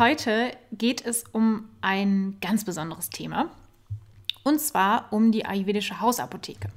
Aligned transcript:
heute 0.00 0.56
geht 0.72 1.04
es 1.04 1.24
um 1.30 1.68
ein 1.82 2.38
ganz 2.40 2.64
besonderes 2.64 3.10
Thema 3.10 3.50
und 4.42 4.58
zwar 4.58 5.12
um 5.12 5.30
die 5.30 5.44
ayurvedische 5.44 6.00
Hausapotheke. 6.00 6.70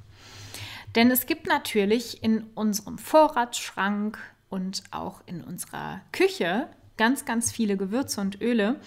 Denn 0.94 1.10
es 1.10 1.24
gibt 1.24 1.46
natürlich 1.46 2.22
in 2.22 2.44
unserem 2.54 2.98
Vorratsschrank 2.98 4.18
und 4.50 4.84
auch 4.90 5.22
in 5.24 5.42
unserer 5.42 6.02
Küche 6.12 6.68
ganz, 6.98 7.24
ganz 7.24 7.50
viele 7.50 7.78
Gewürze 7.78 8.20
und 8.20 8.42
Öle, 8.42 8.78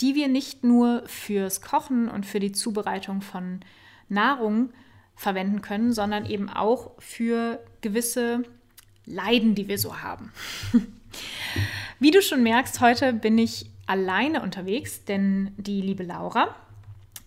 die 0.00 0.14
wir 0.14 0.28
nicht 0.28 0.64
nur 0.64 1.02
fürs 1.06 1.60
Kochen 1.60 2.08
und 2.08 2.24
für 2.24 2.40
die 2.40 2.52
Zubereitung 2.52 3.20
von 3.20 3.60
Nahrung 4.08 4.70
verwenden 5.14 5.60
können, 5.60 5.92
sondern 5.92 6.24
eben 6.24 6.48
auch 6.48 6.92
für 7.00 7.62
gewisse 7.82 8.44
Leiden, 9.04 9.54
die 9.54 9.68
wir 9.68 9.78
so 9.78 10.00
haben. 10.00 10.32
Wie 12.00 12.10
du 12.10 12.22
schon 12.22 12.42
merkst, 12.42 12.80
heute 12.80 13.12
bin 13.12 13.36
ich 13.36 13.66
alleine 13.86 14.42
unterwegs, 14.42 15.04
denn 15.04 15.52
die 15.56 15.80
liebe 15.80 16.02
Laura 16.02 16.54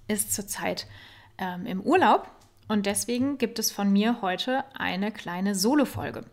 ist 0.07 0.33
zurzeit 0.33 0.87
ähm, 1.37 1.65
im 1.65 1.81
Urlaub 1.81 2.29
und 2.67 2.85
deswegen 2.85 3.37
gibt 3.37 3.59
es 3.59 3.71
von 3.71 3.91
mir 3.91 4.21
heute 4.21 4.63
eine 4.73 5.11
kleine 5.11 5.55
Solo-Folge. 5.55 6.25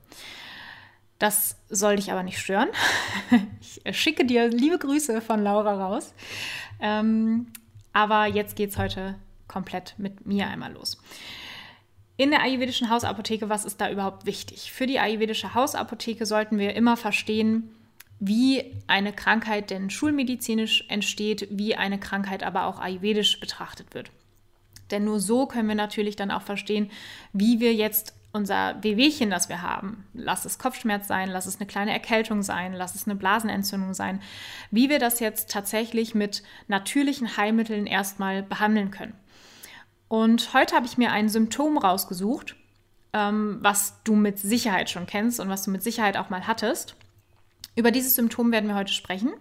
Das 1.19 1.56
soll 1.69 1.97
dich 1.97 2.11
aber 2.11 2.22
nicht 2.22 2.39
stören. 2.39 2.69
Ich 3.86 4.00
schicke 4.00 4.25
dir 4.25 4.48
liebe 4.48 4.78
Grüße 4.78 5.20
von 5.20 5.42
Laura 5.42 5.75
raus. 5.75 6.14
Ähm, 6.81 7.47
aber 7.92 8.27
jetzt 8.27 8.56
geht 8.56 8.70
es 8.70 8.78
heute 8.78 9.16
komplett 9.47 9.94
mit 9.98 10.27
mir 10.27 10.47
einmal 10.48 10.72
los. 10.72 10.98
In 12.16 12.31
der 12.31 12.42
ayurvedischen 12.42 12.91
Hausapotheke, 12.91 13.48
was 13.48 13.64
ist 13.64 13.81
da 13.81 13.91
überhaupt 13.91 14.27
wichtig? 14.27 14.72
Für 14.72 14.86
die 14.86 14.98
ayurvedische 14.98 15.55
Hausapotheke 15.55 16.27
sollten 16.27 16.59
wir 16.59 16.75
immer 16.75 16.97
verstehen, 16.97 17.70
wie 18.20 18.75
eine 18.87 19.12
Krankheit 19.12 19.70
denn 19.70 19.91
schulmedizinisch 19.91 20.84
entsteht, 20.89 21.48
wie 21.51 21.77
eine 21.77 21.98
Krankheit 21.98 22.43
aber 22.43 22.67
auch 22.67 22.79
ayurvedisch 22.79 23.41
betrachtet 23.41 23.95
wird. 23.95 24.11
Denn 24.91 25.05
nur 25.05 25.21
so 25.21 25.47
können 25.47 25.69
wir 25.69 25.75
natürlich 25.75 26.17
dann 26.17 26.31
auch 26.31 26.43
verstehen, 26.43 26.91
wie 27.33 27.61
wir 27.61 27.75
jetzt 27.75 28.15
unser 28.33 28.83
Wehwehchen, 28.83 29.31
das 29.31 29.48
wir 29.48 29.62
haben, 29.62 30.06
lass 30.12 30.45
es 30.45 30.59
Kopfschmerz 30.59 31.06
sein, 31.06 31.31
lass 31.31 31.47
es 31.47 31.61
eine 31.61 31.67
kleine 31.67 31.93
Erkältung 31.93 32.43
sein, 32.43 32.73
lass 32.73 32.97
es 32.97 33.06
eine 33.06 33.15
Blasenentzündung 33.15 33.95
sein, 33.95 34.21
wie 34.73 34.91
wir 34.91 34.99
das 34.99 35.21
jetzt 35.21 35.51
tatsächlich 35.51 36.17
mit 36.17 36.43
natürlichen 36.67 37.37
Heilmitteln 37.37 37.87
erstmal 37.87 38.43
behandeln 38.43 38.91
können. 38.91 39.15
Und 40.09 40.53
heute 40.53 40.75
habe 40.75 40.87
ich 40.87 40.99
mir 40.99 41.12
ein 41.12 41.28
Symptom 41.28 41.78
rausgesucht, 41.78 42.56
ähm, 43.12 43.59
was 43.61 44.03
du 44.03 44.17
mit 44.17 44.39
Sicherheit 44.41 44.91
schon 44.91 45.06
kennst 45.06 45.39
und 45.39 45.49
was 45.49 45.62
du 45.62 45.71
mit 45.71 45.84
Sicherheit 45.84 46.17
auch 46.17 46.28
mal 46.28 46.47
hattest. 46.47 46.97
Über 47.77 47.91
dieses 47.91 48.14
Symptom 48.14 48.53
werden 48.53 48.69
wir 48.69 48.77
heute 48.77 48.92
sprechen. 48.92 49.33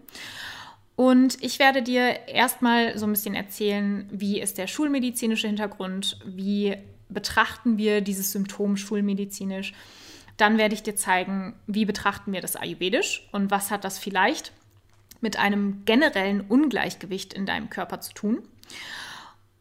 Und 0.96 1.42
ich 1.42 1.60
werde 1.60 1.82
dir 1.82 2.28
erstmal 2.28 2.98
so 2.98 3.06
ein 3.06 3.12
bisschen 3.12 3.36
erzählen, 3.36 4.08
wie 4.12 4.40
ist 4.40 4.58
der 4.58 4.68
schulmedizinische 4.68 5.48
Hintergrund, 5.48 6.20
wie 6.26 6.78
betrachten 7.10 7.78
wir 7.78 8.02
dieses 8.02 8.32
Symptom 8.32 8.78
schulmedizinisch. 8.78 9.74
Dann 10.38 10.58
werde 10.58 10.76
ich 10.76 10.84
dir 10.84 10.96
zeigen, 10.96 11.56
wie 11.68 11.86
betrachten 11.86 12.32
wir 12.34 12.42
das 12.42 12.56
ayurvedisch 12.56 13.28
und 13.32 13.52
was 13.52 13.72
hat 13.72 13.84
das 13.84 14.00
vielleicht 14.00 14.52
mit 15.22 15.38
einem 15.38 15.86
generellen 15.86 16.42
Ungleichgewicht 16.42 17.34
in 17.34 17.46
deinem 17.46 17.70
Körper 17.70 18.02
zu 18.02 18.14
tun. 18.14 18.44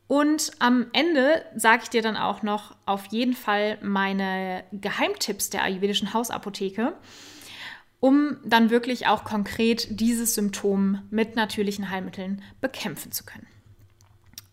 Und 0.08 0.50
am 0.58 0.86
Ende 0.92 1.42
sage 1.54 1.84
ich 1.84 1.90
dir 1.90 2.02
dann 2.02 2.16
auch 2.16 2.42
noch 2.42 2.76
auf 2.84 3.06
jeden 3.06 3.34
Fall 3.34 3.78
meine 3.80 4.64
Geheimtipps 4.72 5.48
der 5.48 5.62
ayurvedischen 5.62 6.12
Hausapotheke 6.12 6.94
um 8.02 8.36
dann 8.44 8.70
wirklich 8.70 9.06
auch 9.06 9.22
konkret 9.22 9.86
dieses 10.00 10.34
Symptom 10.34 11.02
mit 11.10 11.36
natürlichen 11.36 11.88
Heilmitteln 11.88 12.42
bekämpfen 12.60 13.12
zu 13.12 13.22
können. 13.22 13.46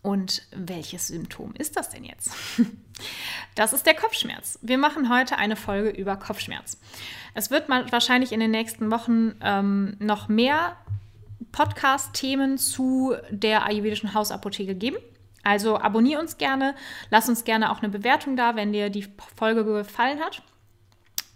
Und 0.02 0.42
welches 0.52 1.08
Symptom 1.08 1.52
ist 1.58 1.76
das 1.76 1.90
denn 1.90 2.04
jetzt? 2.04 2.30
Das 3.54 3.72
ist 3.72 3.86
der 3.86 3.94
Kopfschmerz. 3.94 4.58
Wir 4.60 4.76
machen 4.76 5.08
heute 5.08 5.38
eine 5.38 5.56
Folge 5.56 5.88
über 5.88 6.16
Kopfschmerz. 6.16 6.78
Es 7.32 7.50
wird 7.50 7.70
wahrscheinlich 7.70 8.30
in 8.32 8.40
den 8.40 8.50
nächsten 8.50 8.90
Wochen 8.90 9.36
ähm, 9.40 9.96
noch 9.98 10.28
mehr 10.28 10.76
Podcast-Themen 11.50 12.58
zu 12.58 13.14
der 13.30 13.64
ayurvedischen 13.64 14.12
Hausapotheke 14.12 14.74
geben. 14.74 14.98
Also 15.42 15.78
abonniere 15.78 16.20
uns 16.20 16.36
gerne, 16.36 16.74
lass 17.08 17.30
uns 17.30 17.44
gerne 17.44 17.72
auch 17.72 17.78
eine 17.78 17.88
Bewertung 17.88 18.36
da, 18.36 18.54
wenn 18.54 18.74
dir 18.74 18.90
die 18.90 19.08
Folge 19.34 19.64
gefallen 19.64 20.20
hat. 20.20 20.42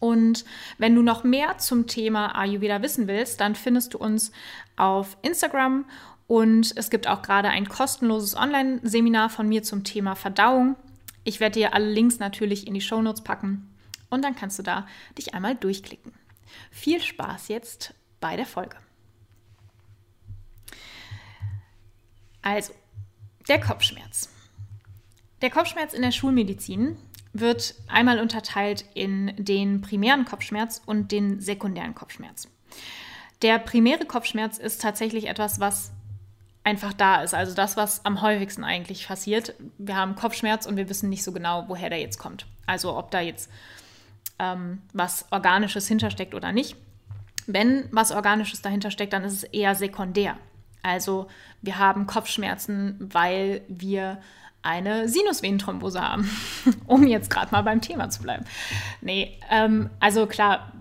Und 0.05 0.45
wenn 0.77 0.95
du 0.95 1.01
noch 1.01 1.25
mehr 1.25 1.57
zum 1.57 1.87
Thema 1.87 2.37
Ayurveda 2.39 2.83
wissen 2.83 3.09
willst, 3.09 3.41
dann 3.41 3.55
findest 3.55 3.95
du 3.95 3.99
uns 3.99 4.33
auf 4.77 5.17
Instagram 5.23 5.87
und 6.27 6.77
es 6.77 6.91
gibt 6.91 7.07
auch 7.07 7.23
gerade 7.23 7.49
ein 7.49 7.67
kostenloses 7.67 8.37
Online-Seminar 8.37 9.31
von 9.31 9.49
mir 9.49 9.63
zum 9.63 9.83
Thema 9.83 10.15
Verdauung. 10.15 10.77
Ich 11.25 11.41
werde 11.41 11.59
dir 11.59 11.73
alle 11.73 11.91
Links 11.91 12.19
natürlich 12.19 12.67
in 12.67 12.75
die 12.75 12.83
Shownotes 12.83 13.25
packen 13.25 13.75
und 14.11 14.23
dann 14.23 14.37
kannst 14.37 14.59
du 14.59 14.63
da 14.63 14.87
dich 15.17 15.33
einmal 15.33 15.55
durchklicken. 15.55 16.13
Viel 16.71 17.01
Spaß 17.01 17.49
jetzt 17.49 17.95
bei 18.21 18.37
der 18.37 18.45
Folge. 18.45 18.77
Also, 22.43 22.75
der 23.49 23.59
Kopfschmerz. 23.59 24.29
Der 25.41 25.49
Kopfschmerz 25.49 25.95
in 25.95 26.03
der 26.03 26.13
Schulmedizin 26.13 26.99
wird 27.35 27.75
einmal 27.89 28.21
unterteilt 28.21 28.85
in 28.95 29.35
den 29.37 29.83
primären 29.83 30.25
Kopfschmerz 30.25 30.81
und 30.87 31.13
den 31.13 31.41
sekundären 31.41 31.95
Kopfschmerz. 31.95 32.49
Der 33.43 33.59
primäre 33.59 34.07
Kopfschmerz 34.07 34.57
ist 34.57 34.81
tatsächlich 34.81 35.29
etwas, 35.29 35.61
was 35.61 35.93
einfach 36.63 36.95
da 36.95 37.23
ist. 37.23 37.35
Also 37.35 37.55
das, 37.55 37.77
was 37.77 38.05
am 38.07 38.23
häufigsten 38.23 38.65
eigentlich 38.65 39.07
passiert. 39.07 39.55
Wir 39.77 39.97
haben 39.97 40.15
Kopfschmerz 40.15 40.65
und 40.65 40.77
wir 40.77 40.89
wissen 40.89 41.11
nicht 41.11 41.23
so 41.23 41.33
genau, 41.33 41.65
woher 41.69 41.91
der 41.91 42.01
jetzt 42.01 42.19
kommt. 42.19 42.47
Also 42.67 42.97
ob 42.97 43.11
da 43.11 43.21
jetzt 43.21 43.51
ähm, 44.39 44.81
was 44.93 45.27
Organisches 45.31 45.87
hintersteckt 45.87 46.35
oder 46.35 46.53
nicht. 46.53 46.77
Wenn 47.47 47.89
was 47.91 48.13
Organisches 48.13 48.63
dahinter 48.63 48.91
steckt, 48.91 49.13
dann 49.13 49.25
ist 49.25 49.35
es 49.35 49.45
eher 49.45 49.75
sekundär. 49.75 50.39
Also 50.83 51.29
wir 51.61 51.79
haben 51.79 52.07
Kopfschmerzen, 52.07 52.97
weil 53.01 53.63
wir 53.69 54.19
eine 54.65 55.09
Sinusvenenthrombose 55.09 56.01
haben, 56.01 56.29
um 56.87 57.07
jetzt 57.07 57.31
gerade 57.31 57.53
mal 57.53 57.63
beim 57.63 57.81
Thema 57.81 58.11
zu 58.11 58.23
bleiben. 58.23 58.45
Nee, 59.01 59.39
ähm, 59.51 59.91
also 60.01 60.27
klar, 60.27 60.73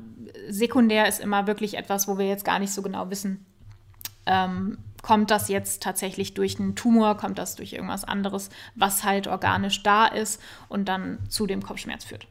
sekundär 0.49 1.07
ist 1.07 1.19
immer 1.19 1.45
wirklich 1.47 1.77
etwas, 1.77 2.07
wo 2.07 2.17
wir 2.17 2.27
jetzt 2.27 2.45
gar 2.45 2.59
nicht 2.59 2.73
so 2.73 2.81
genau 2.81 3.09
wissen, 3.09 3.45
ähm, 4.25 4.77
kommt 5.01 5.31
das 5.31 5.49
jetzt 5.49 5.83
tatsächlich 5.83 6.33
durch 6.33 6.59
einen 6.59 6.75
Tumor, 6.75 7.17
kommt 7.17 7.37
das 7.37 7.55
durch 7.55 7.73
irgendwas 7.73 8.05
anderes, 8.05 8.49
was 8.73 9.03
halt 9.03 9.27
organisch 9.27 9.83
da 9.83 10.05
ist 10.07 10.41
und 10.69 10.85
dann 10.85 11.19
zu 11.29 11.45
dem 11.45 11.61
Kopfschmerz 11.61 12.05
führt. 12.05 12.25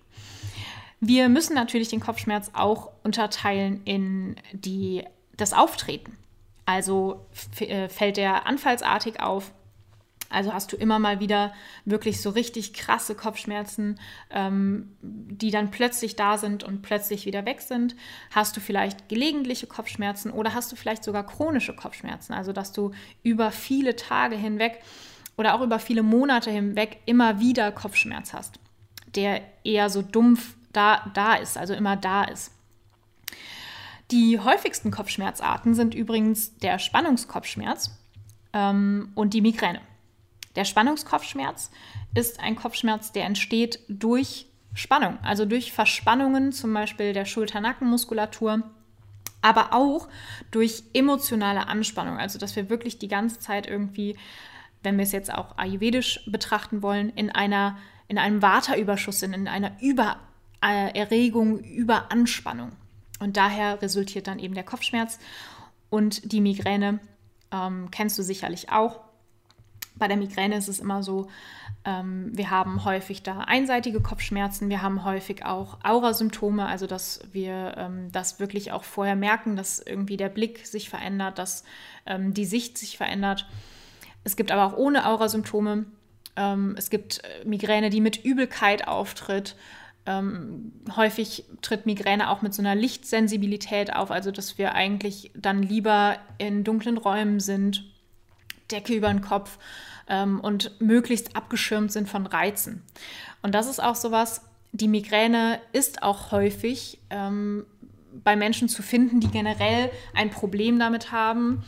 Wir 1.00 1.28
müssen 1.28 1.54
natürlich 1.54 1.88
den 1.88 2.00
Kopfschmerz 2.00 2.50
auch 2.54 2.90
unterteilen 3.02 3.82
in 3.84 4.36
die, 4.52 5.04
das 5.36 5.52
Auftreten. 5.52 6.16
Also 6.64 7.26
äh, 7.58 7.88
fällt 7.88 8.16
der 8.16 8.46
anfallsartig 8.46 9.20
auf, 9.20 9.52
also 10.32 10.52
hast 10.52 10.72
du 10.72 10.76
immer 10.76 10.98
mal 10.98 11.20
wieder 11.20 11.52
wirklich 11.84 12.20
so 12.20 12.30
richtig 12.30 12.72
krasse 12.72 13.14
Kopfschmerzen, 13.14 13.98
ähm, 14.30 14.96
die 15.00 15.50
dann 15.50 15.70
plötzlich 15.70 16.16
da 16.16 16.38
sind 16.38 16.64
und 16.64 16.82
plötzlich 16.82 17.26
wieder 17.26 17.44
weg 17.44 17.60
sind. 17.60 17.94
Hast 18.30 18.56
du 18.56 18.60
vielleicht 18.60 19.08
gelegentliche 19.08 19.66
Kopfschmerzen 19.66 20.30
oder 20.30 20.54
hast 20.54 20.72
du 20.72 20.76
vielleicht 20.76 21.04
sogar 21.04 21.26
chronische 21.26 21.74
Kopfschmerzen, 21.74 22.32
also 22.32 22.52
dass 22.52 22.72
du 22.72 22.92
über 23.22 23.50
viele 23.50 23.96
Tage 23.96 24.36
hinweg 24.36 24.80
oder 25.36 25.54
auch 25.54 25.60
über 25.60 25.78
viele 25.78 26.02
Monate 26.02 26.50
hinweg 26.50 26.98
immer 27.06 27.40
wieder 27.40 27.72
Kopfschmerz 27.72 28.32
hast, 28.32 28.58
der 29.14 29.42
eher 29.64 29.90
so 29.90 30.02
dumpf 30.02 30.54
da, 30.72 31.10
da 31.14 31.34
ist, 31.34 31.58
also 31.58 31.74
immer 31.74 31.96
da 31.96 32.24
ist. 32.24 32.52
Die 34.10 34.38
häufigsten 34.38 34.90
Kopfschmerzarten 34.90 35.74
sind 35.74 35.94
übrigens 35.94 36.58
der 36.58 36.78
Spannungskopfschmerz 36.78 37.98
ähm, 38.52 39.10
und 39.14 39.32
die 39.32 39.40
Migräne. 39.40 39.80
Der 40.56 40.64
Spannungskopfschmerz 40.64 41.70
ist 42.14 42.40
ein 42.40 42.56
Kopfschmerz, 42.56 43.12
der 43.12 43.24
entsteht 43.24 43.80
durch 43.88 44.46
Spannung, 44.74 45.18
also 45.22 45.44
durch 45.44 45.72
Verspannungen 45.72 46.52
zum 46.52 46.72
Beispiel 46.72 47.12
der 47.12 47.24
Schulter-Nackenmuskulatur 47.24 48.62
aber 49.42 49.74
auch 49.74 50.08
durch 50.50 50.84
emotionale 50.94 51.66
Anspannung. 51.66 52.16
Also, 52.16 52.38
dass 52.38 52.56
wir 52.56 52.70
wirklich 52.70 52.98
die 52.98 53.08
ganze 53.08 53.40
Zeit 53.40 53.66
irgendwie, 53.66 54.16
wenn 54.82 54.96
wir 54.96 55.02
es 55.02 55.12
jetzt 55.12 55.34
auch 55.34 55.58
ayurvedisch 55.58 56.20
betrachten 56.26 56.80
wollen, 56.80 57.10
in 57.10 57.30
einer 57.30 57.76
in 58.08 58.18
einem 58.18 58.42
Vata-Überschuss 58.42 59.20
sind, 59.20 59.32
in 59.32 59.48
einer 59.48 59.72
Übererregung, 59.80 61.60
Überanspannung. 61.60 62.72
Und 63.20 63.36
daher 63.36 63.80
resultiert 63.80 64.26
dann 64.26 64.38
eben 64.38 64.54
der 64.54 64.64
Kopfschmerz 64.64 65.18
und 65.88 66.32
die 66.32 66.40
Migräne. 66.40 67.00
Ähm, 67.50 67.90
kennst 67.90 68.18
du 68.18 68.22
sicherlich 68.22 68.70
auch. 68.70 69.00
Bei 69.96 70.08
der 70.08 70.16
Migräne 70.16 70.56
ist 70.56 70.68
es 70.68 70.80
immer 70.80 71.02
so, 71.02 71.28
ähm, 71.84 72.30
wir 72.32 72.50
haben 72.50 72.84
häufig 72.84 73.22
da 73.22 73.40
einseitige 73.40 74.00
Kopfschmerzen, 74.00 74.68
wir 74.68 74.82
haben 74.82 75.04
häufig 75.04 75.44
auch 75.44 75.78
Aurasymptome, 75.82 76.66
also 76.66 76.86
dass 76.86 77.20
wir 77.32 77.74
ähm, 77.76 78.10
das 78.12 78.40
wirklich 78.40 78.72
auch 78.72 78.84
vorher 78.84 79.16
merken, 79.16 79.56
dass 79.56 79.80
irgendwie 79.80 80.16
der 80.16 80.28
Blick 80.28 80.66
sich 80.66 80.88
verändert, 80.88 81.38
dass 81.38 81.64
ähm, 82.06 82.34
die 82.34 82.44
Sicht 82.44 82.78
sich 82.78 82.96
verändert. 82.96 83.46
Es 84.24 84.36
gibt 84.36 84.52
aber 84.52 84.66
auch 84.66 84.76
ohne 84.76 85.06
Aurasymptome. 85.06 85.86
Ähm, 86.36 86.74
es 86.78 86.88
gibt 86.88 87.22
äh, 87.24 87.44
Migräne, 87.44 87.90
die 87.90 88.00
mit 88.00 88.24
Übelkeit 88.24 88.86
auftritt. 88.86 89.56
Ähm, 90.04 90.72
häufig 90.96 91.44
tritt 91.62 91.86
Migräne 91.86 92.30
auch 92.30 92.42
mit 92.42 92.54
so 92.54 92.62
einer 92.62 92.74
Lichtsensibilität 92.74 93.94
auf, 93.94 94.10
also 94.10 94.30
dass 94.30 94.58
wir 94.58 94.74
eigentlich 94.74 95.30
dann 95.34 95.62
lieber 95.62 96.16
in 96.38 96.64
dunklen 96.64 96.98
Räumen 96.98 97.38
sind, 97.38 97.91
Decke 98.72 98.94
über 98.94 99.08
den 99.08 99.20
Kopf 99.20 99.58
ähm, 100.08 100.40
und 100.40 100.80
möglichst 100.80 101.36
abgeschirmt 101.36 101.92
sind 101.92 102.08
von 102.08 102.26
Reizen. 102.26 102.82
Und 103.42 103.54
das 103.54 103.68
ist 103.68 103.82
auch 103.82 103.96
sowas, 103.96 104.42
die 104.72 104.88
Migräne 104.88 105.60
ist 105.72 106.02
auch 106.02 106.32
häufig 106.32 106.98
ähm, 107.10 107.66
bei 108.24 108.36
Menschen 108.36 108.68
zu 108.68 108.82
finden, 108.82 109.20
die 109.20 109.28
generell 109.28 109.90
ein 110.14 110.30
Problem 110.30 110.78
damit 110.78 111.12
haben 111.12 111.64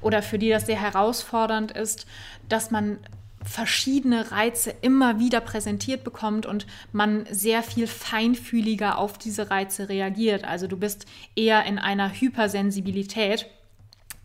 oder 0.00 0.22
für 0.22 0.38
die 0.38 0.50
das 0.50 0.66
sehr 0.66 0.80
herausfordernd 0.80 1.72
ist, 1.72 2.06
dass 2.48 2.70
man 2.70 2.98
verschiedene 3.44 4.30
Reize 4.30 4.72
immer 4.82 5.18
wieder 5.18 5.40
präsentiert 5.40 6.04
bekommt 6.04 6.46
und 6.46 6.66
man 6.92 7.26
sehr 7.30 7.62
viel 7.62 7.86
feinfühliger 7.86 8.98
auf 8.98 9.18
diese 9.18 9.50
Reize 9.50 9.88
reagiert. 9.88 10.44
Also 10.44 10.66
du 10.66 10.76
bist 10.76 11.06
eher 11.34 11.64
in 11.64 11.78
einer 11.78 12.12
Hypersensibilität. 12.12 13.46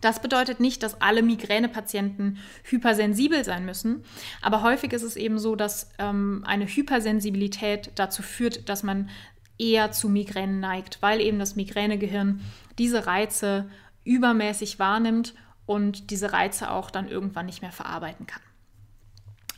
Das 0.00 0.22
bedeutet 0.22 0.60
nicht, 0.60 0.82
dass 0.82 1.00
alle 1.00 1.22
Migränepatienten 1.22 2.38
hypersensibel 2.62 3.44
sein 3.44 3.64
müssen, 3.64 4.04
aber 4.42 4.62
häufig 4.62 4.92
ist 4.92 5.02
es 5.02 5.16
eben 5.16 5.38
so, 5.38 5.56
dass 5.56 5.90
ähm, 5.98 6.44
eine 6.46 6.66
Hypersensibilität 6.66 7.90
dazu 7.96 8.22
führt, 8.22 8.68
dass 8.68 8.82
man 8.82 9.10
eher 9.58 9.90
zu 9.90 10.08
Migränen 10.08 10.60
neigt, 10.60 11.02
weil 11.02 11.20
eben 11.20 11.38
das 11.38 11.56
Migränegehirn 11.56 12.40
diese 12.78 13.06
Reize 13.06 13.68
übermäßig 14.04 14.78
wahrnimmt 14.78 15.34
und 15.66 16.10
diese 16.10 16.32
Reize 16.32 16.70
auch 16.70 16.90
dann 16.90 17.08
irgendwann 17.08 17.46
nicht 17.46 17.60
mehr 17.60 17.72
verarbeiten 17.72 18.26
kann. 18.26 18.42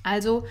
Also 0.03 0.47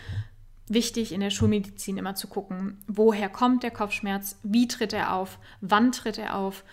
wichtig 0.67 1.11
in 1.11 1.19
der 1.19 1.31
Schulmedizin 1.31 1.97
immer 1.97 2.13
zu 2.15 2.27
gucken, 2.27 2.77
woher 2.87 3.27
kommt 3.27 3.63
der 3.63 3.71
Kopfschmerz, 3.71 4.37
wie 4.43 4.67
tritt 4.67 4.93
er 4.93 5.15
auf, 5.15 5.39
wann 5.61 5.91
tritt 5.91 6.19
er 6.19 6.35
auf, 6.35 6.63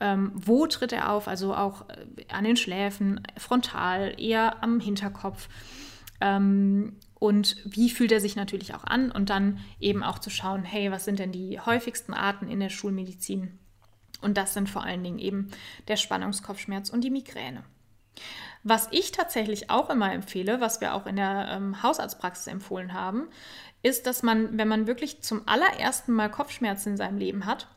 ähm, 0.00 0.32
wo 0.34 0.66
tritt 0.66 0.92
er 0.92 1.12
auf, 1.12 1.28
also 1.28 1.54
auch 1.54 1.88
äh, 1.88 2.24
an 2.28 2.44
den 2.44 2.56
Schläfen, 2.56 3.22
frontal, 3.36 4.14
eher 4.18 4.62
am 4.62 4.80
Hinterkopf. 4.80 5.48
Ähm, 6.20 6.96
und 7.18 7.56
wie 7.64 7.90
fühlt 7.90 8.12
er 8.12 8.20
sich 8.20 8.34
natürlich 8.34 8.74
auch 8.74 8.84
an 8.84 9.12
und 9.12 9.30
dann 9.30 9.60
eben 9.78 10.02
auch 10.02 10.18
zu 10.18 10.30
schauen, 10.30 10.64
hey, 10.64 10.90
was 10.90 11.04
sind 11.04 11.18
denn 11.18 11.32
die 11.32 11.60
häufigsten 11.60 12.14
Arten 12.14 12.48
in 12.48 12.60
der 12.60 12.70
Schulmedizin? 12.70 13.58
Und 14.22 14.36
das 14.36 14.54
sind 14.54 14.68
vor 14.68 14.84
allen 14.84 15.04
Dingen 15.04 15.18
eben 15.18 15.50
der 15.88 15.96
Spannungskopfschmerz 15.96 16.90
und 16.90 17.02
die 17.02 17.10
Migräne. 17.10 17.62
Was 18.62 18.88
ich 18.90 19.12
tatsächlich 19.12 19.70
auch 19.70 19.88
immer 19.88 20.12
empfehle, 20.12 20.60
was 20.60 20.80
wir 20.80 20.94
auch 20.94 21.06
in 21.06 21.16
der 21.16 21.48
ähm, 21.50 21.82
Hausarztpraxis 21.82 22.46
empfohlen 22.46 22.92
haben, 22.92 23.28
ist, 23.82 24.06
dass 24.06 24.22
man, 24.22 24.58
wenn 24.58 24.68
man 24.68 24.86
wirklich 24.86 25.22
zum 25.22 25.46
allerersten 25.46 26.12
Mal 26.12 26.30
Kopfschmerzen 26.30 26.90
in 26.90 26.96
seinem 26.98 27.16
Leben 27.16 27.46
hat, 27.46 27.68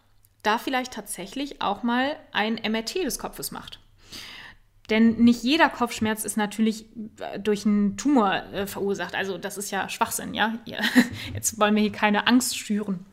da 0.43 0.57
vielleicht 0.57 0.93
tatsächlich 0.93 1.61
auch 1.61 1.83
mal 1.83 2.15
ein 2.31 2.55
MRT 2.55 3.03
des 3.03 3.17
Kopfes 3.17 3.51
macht. 3.51 3.79
Denn 4.89 5.15
nicht 5.15 5.43
jeder 5.43 5.69
Kopfschmerz 5.69 6.25
ist 6.25 6.35
natürlich 6.35 6.85
äh, 7.19 7.39
durch 7.39 7.65
einen 7.65 7.95
Tumor 7.95 8.43
äh, 8.53 8.67
verursacht. 8.67 9.15
Also 9.15 9.37
das 9.37 9.57
ist 9.57 9.71
ja 9.71 9.87
Schwachsinn, 9.87 10.33
ja. 10.33 10.53
Jetzt 11.33 11.59
wollen 11.59 11.75
wir 11.75 11.81
hier 11.81 11.91
keine 11.91 12.27
Angst 12.27 12.57
schüren. 12.57 13.05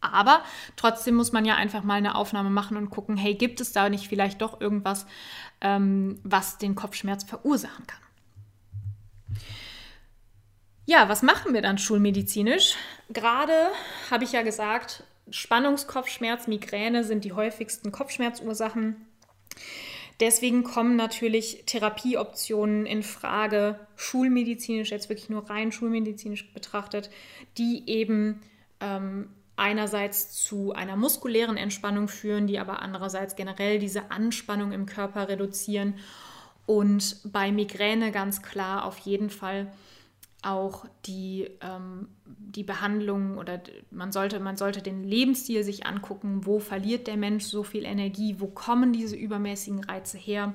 Aber 0.00 0.42
trotzdem 0.76 1.16
muss 1.16 1.32
man 1.32 1.44
ja 1.44 1.56
einfach 1.56 1.82
mal 1.82 1.94
eine 1.94 2.14
Aufnahme 2.14 2.50
machen 2.50 2.76
und 2.76 2.88
gucken, 2.88 3.16
hey, 3.16 3.34
gibt 3.34 3.60
es 3.60 3.72
da 3.72 3.88
nicht 3.88 4.08
vielleicht 4.08 4.40
doch 4.40 4.60
irgendwas, 4.60 5.06
ähm, 5.60 6.20
was 6.22 6.56
den 6.56 6.74
Kopfschmerz 6.74 7.24
verursachen 7.24 7.86
kann? 7.86 8.00
Ja, 10.86 11.08
was 11.08 11.22
machen 11.22 11.52
wir 11.52 11.60
dann 11.60 11.76
schulmedizinisch? 11.76 12.76
Gerade 13.10 13.52
habe 14.10 14.24
ich 14.24 14.32
ja 14.32 14.40
gesagt, 14.40 15.04
Spannungskopfschmerz, 15.30 16.46
Migräne 16.46 17.04
sind 17.04 17.24
die 17.24 17.32
häufigsten 17.32 17.92
Kopfschmerzursachen. 17.92 18.96
Deswegen 20.20 20.64
kommen 20.64 20.96
natürlich 20.96 21.62
Therapieoptionen 21.66 22.86
in 22.86 23.02
Frage, 23.02 23.78
schulmedizinisch, 23.94 24.90
jetzt 24.90 25.08
wirklich 25.08 25.30
nur 25.30 25.48
rein 25.48 25.70
schulmedizinisch 25.70 26.52
betrachtet, 26.52 27.08
die 27.56 27.88
eben 27.88 28.42
ähm, 28.80 29.30
einerseits 29.56 30.30
zu 30.44 30.72
einer 30.72 30.96
muskulären 30.96 31.56
Entspannung 31.56 32.08
führen, 32.08 32.46
die 32.46 32.58
aber 32.58 32.82
andererseits 32.82 33.36
generell 33.36 33.78
diese 33.78 34.10
Anspannung 34.10 34.72
im 34.72 34.86
Körper 34.86 35.28
reduzieren 35.28 35.94
und 36.66 37.16
bei 37.24 37.50
Migräne 37.52 38.12
ganz 38.12 38.42
klar 38.42 38.84
auf 38.84 38.98
jeden 38.98 39.30
Fall 39.30 39.72
auch 40.42 40.86
die, 41.04 41.50
ähm, 41.60 42.08
die 42.24 42.62
Behandlung 42.62 43.38
oder 43.38 43.60
man 43.90 44.12
sollte, 44.12 44.38
man 44.38 44.56
sollte 44.56 44.82
den 44.82 45.02
Lebensstil 45.02 45.64
sich 45.64 45.86
angucken, 45.86 46.46
wo 46.46 46.60
verliert 46.60 47.06
der 47.06 47.16
Mensch 47.16 47.44
so 47.44 47.64
viel 47.64 47.84
Energie, 47.84 48.36
wo 48.38 48.46
kommen 48.46 48.92
diese 48.92 49.16
übermäßigen 49.16 49.84
Reize 49.84 50.16
her. 50.16 50.54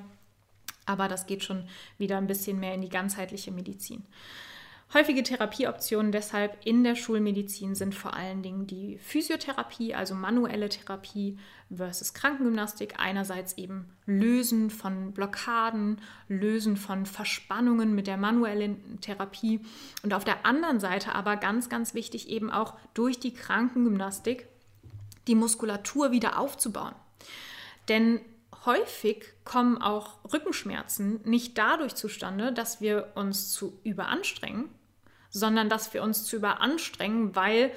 Aber 0.86 1.08
das 1.08 1.26
geht 1.26 1.44
schon 1.44 1.64
wieder 1.98 2.18
ein 2.18 2.26
bisschen 2.26 2.60
mehr 2.60 2.74
in 2.74 2.82
die 2.82 2.88
ganzheitliche 2.88 3.50
Medizin. 3.50 4.04
Häufige 4.94 5.24
Therapieoptionen 5.24 6.12
deshalb 6.12 6.56
in 6.64 6.84
der 6.84 6.94
Schulmedizin 6.94 7.74
sind 7.74 7.96
vor 7.96 8.14
allen 8.14 8.42
Dingen 8.44 8.68
die 8.68 8.96
Physiotherapie, 8.98 9.92
also 9.92 10.14
manuelle 10.14 10.68
Therapie 10.68 11.36
versus 11.74 12.14
Krankengymnastik. 12.14 12.94
Einerseits 13.00 13.58
eben 13.58 13.88
Lösen 14.06 14.70
von 14.70 15.10
Blockaden, 15.10 16.00
Lösen 16.28 16.76
von 16.76 17.06
Verspannungen 17.06 17.96
mit 17.96 18.06
der 18.06 18.16
manuellen 18.16 19.00
Therapie 19.00 19.62
und 20.04 20.14
auf 20.14 20.22
der 20.22 20.46
anderen 20.46 20.78
Seite 20.78 21.12
aber 21.12 21.38
ganz, 21.38 21.68
ganz 21.68 21.94
wichtig 21.94 22.28
eben 22.28 22.52
auch 22.52 22.74
durch 22.94 23.18
die 23.18 23.34
Krankengymnastik 23.34 24.46
die 25.26 25.34
Muskulatur 25.34 26.12
wieder 26.12 26.38
aufzubauen. 26.38 26.94
Denn 27.88 28.20
häufig 28.64 29.24
kommen 29.44 29.76
auch 29.76 30.18
Rückenschmerzen 30.32 31.20
nicht 31.24 31.58
dadurch 31.58 31.96
zustande, 31.96 32.52
dass 32.52 32.80
wir 32.80 33.10
uns 33.16 33.50
zu 33.50 33.80
überanstrengen, 33.82 34.68
sondern 35.34 35.68
dass 35.68 35.92
wir 35.92 36.02
uns 36.02 36.24
zu 36.24 36.36
überanstrengen, 36.36 37.34
weil 37.34 37.72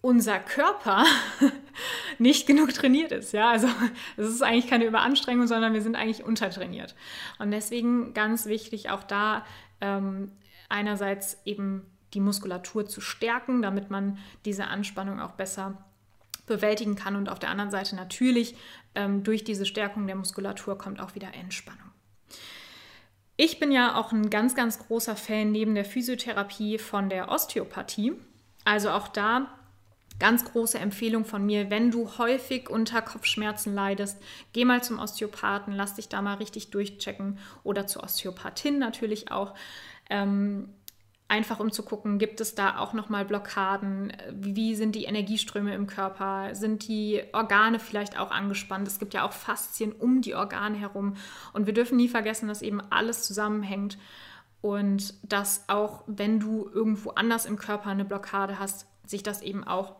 unser 0.00 0.38
Körper 0.38 1.04
nicht 2.18 2.46
genug 2.46 2.72
trainiert 2.72 3.12
ist. 3.12 3.32
Ja, 3.32 3.50
also 3.50 3.68
es 4.16 4.26
ist 4.28 4.42
eigentlich 4.42 4.66
keine 4.66 4.86
Überanstrengung, 4.86 5.46
sondern 5.46 5.74
wir 5.74 5.82
sind 5.82 5.96
eigentlich 5.96 6.24
untertrainiert. 6.24 6.94
Und 7.38 7.50
deswegen 7.50 8.14
ganz 8.14 8.46
wichtig 8.46 8.88
auch 8.88 9.02
da 9.02 9.44
ähm, 9.82 10.32
einerseits 10.70 11.36
eben 11.44 11.86
die 12.14 12.20
Muskulatur 12.20 12.86
zu 12.86 13.02
stärken, 13.02 13.60
damit 13.60 13.90
man 13.90 14.18
diese 14.46 14.66
Anspannung 14.66 15.20
auch 15.20 15.32
besser 15.32 15.76
bewältigen 16.46 16.96
kann. 16.96 17.16
Und 17.16 17.28
auf 17.28 17.38
der 17.38 17.50
anderen 17.50 17.70
Seite 17.70 17.96
natürlich 17.96 18.56
ähm, 18.94 19.22
durch 19.22 19.44
diese 19.44 19.66
Stärkung 19.66 20.06
der 20.06 20.16
Muskulatur 20.16 20.78
kommt 20.78 21.00
auch 21.00 21.14
wieder 21.14 21.34
Entspannung. 21.34 21.89
Ich 23.42 23.58
bin 23.58 23.72
ja 23.72 23.96
auch 23.96 24.12
ein 24.12 24.28
ganz, 24.28 24.54
ganz 24.54 24.78
großer 24.78 25.16
Fan 25.16 25.50
neben 25.50 25.74
der 25.74 25.86
Physiotherapie 25.86 26.76
von 26.76 27.08
der 27.08 27.30
Osteopathie. 27.30 28.12
Also 28.66 28.90
auch 28.90 29.08
da 29.08 29.46
ganz 30.18 30.44
große 30.44 30.78
Empfehlung 30.78 31.24
von 31.24 31.46
mir, 31.46 31.70
wenn 31.70 31.90
du 31.90 32.18
häufig 32.18 32.68
unter 32.68 33.00
Kopfschmerzen 33.00 33.74
leidest, 33.74 34.18
geh 34.52 34.66
mal 34.66 34.84
zum 34.84 34.98
Osteopathen, 34.98 35.72
lass 35.72 35.94
dich 35.94 36.10
da 36.10 36.20
mal 36.20 36.34
richtig 36.34 36.68
durchchecken 36.68 37.38
oder 37.62 37.86
zur 37.86 38.04
Osteopathin 38.04 38.78
natürlich 38.78 39.32
auch. 39.32 39.54
Ähm, 40.10 40.68
einfach 41.30 41.60
um 41.60 41.70
zu 41.70 41.82
gucken, 41.82 42.18
gibt 42.18 42.40
es 42.40 42.54
da 42.54 42.78
auch 42.78 42.92
nochmal 42.92 43.24
Blockaden? 43.24 44.12
Wie 44.32 44.74
sind 44.74 44.94
die 44.94 45.04
Energieströme 45.04 45.74
im 45.74 45.86
Körper? 45.86 46.54
Sind 46.54 46.86
die 46.88 47.22
Organe 47.32 47.78
vielleicht 47.78 48.18
auch 48.18 48.30
angespannt? 48.30 48.86
Es 48.88 48.98
gibt 48.98 49.14
ja 49.14 49.26
auch 49.26 49.32
Faszien 49.32 49.92
um 49.92 50.22
die 50.22 50.34
Organe 50.34 50.76
herum. 50.76 51.16
Und 51.52 51.66
wir 51.66 51.74
dürfen 51.74 51.96
nie 51.96 52.08
vergessen, 52.08 52.48
dass 52.48 52.62
eben 52.62 52.80
alles 52.90 53.22
zusammenhängt 53.22 53.98
und 54.60 55.14
dass 55.22 55.64
auch 55.68 56.04
wenn 56.06 56.40
du 56.40 56.68
irgendwo 56.72 57.10
anders 57.10 57.46
im 57.46 57.56
Körper 57.56 57.90
eine 57.90 58.04
Blockade 58.04 58.58
hast, 58.58 58.86
sich 59.06 59.22
das 59.22 59.40
eben 59.40 59.64
auch 59.64 59.96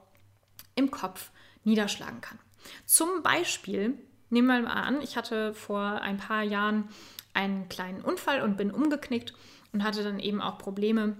im 0.74 0.90
Kopf 0.90 1.30
niederschlagen 1.64 2.20
kann. 2.20 2.38
Zum 2.84 3.22
Beispiel 3.22 3.98
Nehmen 4.30 4.46
wir 4.46 4.62
mal 4.62 4.80
an, 4.80 5.02
ich 5.02 5.16
hatte 5.16 5.52
vor 5.54 6.00
ein 6.02 6.16
paar 6.16 6.42
Jahren 6.42 6.88
einen 7.34 7.68
kleinen 7.68 8.00
Unfall 8.00 8.42
und 8.42 8.56
bin 8.56 8.70
umgeknickt 8.70 9.34
und 9.72 9.84
hatte 9.84 10.02
dann 10.02 10.18
eben 10.18 10.40
auch 10.40 10.58
Probleme 10.58 11.16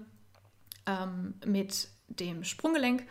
ähm, 0.85 1.35
mit 1.45 1.87
dem 2.07 2.43
Sprunggelenk. 2.43 3.05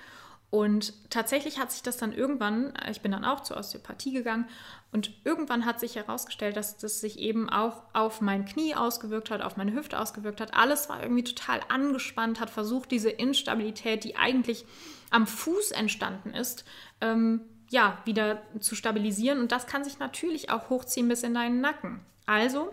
Und 0.51 0.93
tatsächlich 1.11 1.61
hat 1.61 1.71
sich 1.71 1.83
das 1.83 1.97
dann 1.97 2.13
irgendwann, 2.13 2.75
ich 2.91 3.03
bin 3.03 3.13
dann 3.13 3.25
auch 3.25 3.41
zur 3.41 3.57
Osteopathie 3.57 4.13
gegangen 4.13 4.49
und 4.91 5.13
irgendwann 5.25 5.65
hat 5.65 5.79
sich 5.79 5.95
herausgestellt, 5.95 6.57
dass 6.57 6.77
das 6.77 7.01
sich 7.01 7.21
eben 7.21 7.49
auch 7.49 7.85
auf 7.93 8.21
mein 8.21 8.45
Knie 8.47 8.75
ausgewirkt 8.75 9.31
hat, 9.31 9.43
auf 9.43 9.57
meine 9.57 9.73
Hüfte 9.73 10.01
ausgewirkt 10.01 10.41
hat. 10.41 10.53
Alles 10.55 10.89
war 10.89 11.01
irgendwie 11.01 11.23
total 11.23 11.61
angespannt, 11.69 12.41
hat 12.41 12.51
versucht, 12.51 12.91
diese 12.91 13.11
Instabilität, 13.11 14.03
die 14.03 14.17
eigentlich 14.17 14.65
am 15.11 15.29
Fuß 15.29 15.71
entstanden 15.71 16.35
ist, 16.35 16.65
ähm, 17.01 17.43
ja, 17.71 17.99
wieder 18.05 18.43
zu 18.59 18.75
stabilisieren. 18.75 19.39
Und 19.39 19.53
das 19.53 19.69
kann 19.69 19.85
sich 19.85 20.01
natürlich 20.01 20.51
auch 20.51 20.69
hochziehen 20.69 21.07
bis 21.07 21.23
in 21.23 21.35
deinen 21.35 21.61
Nacken. 21.61 22.01
Also 22.27 22.73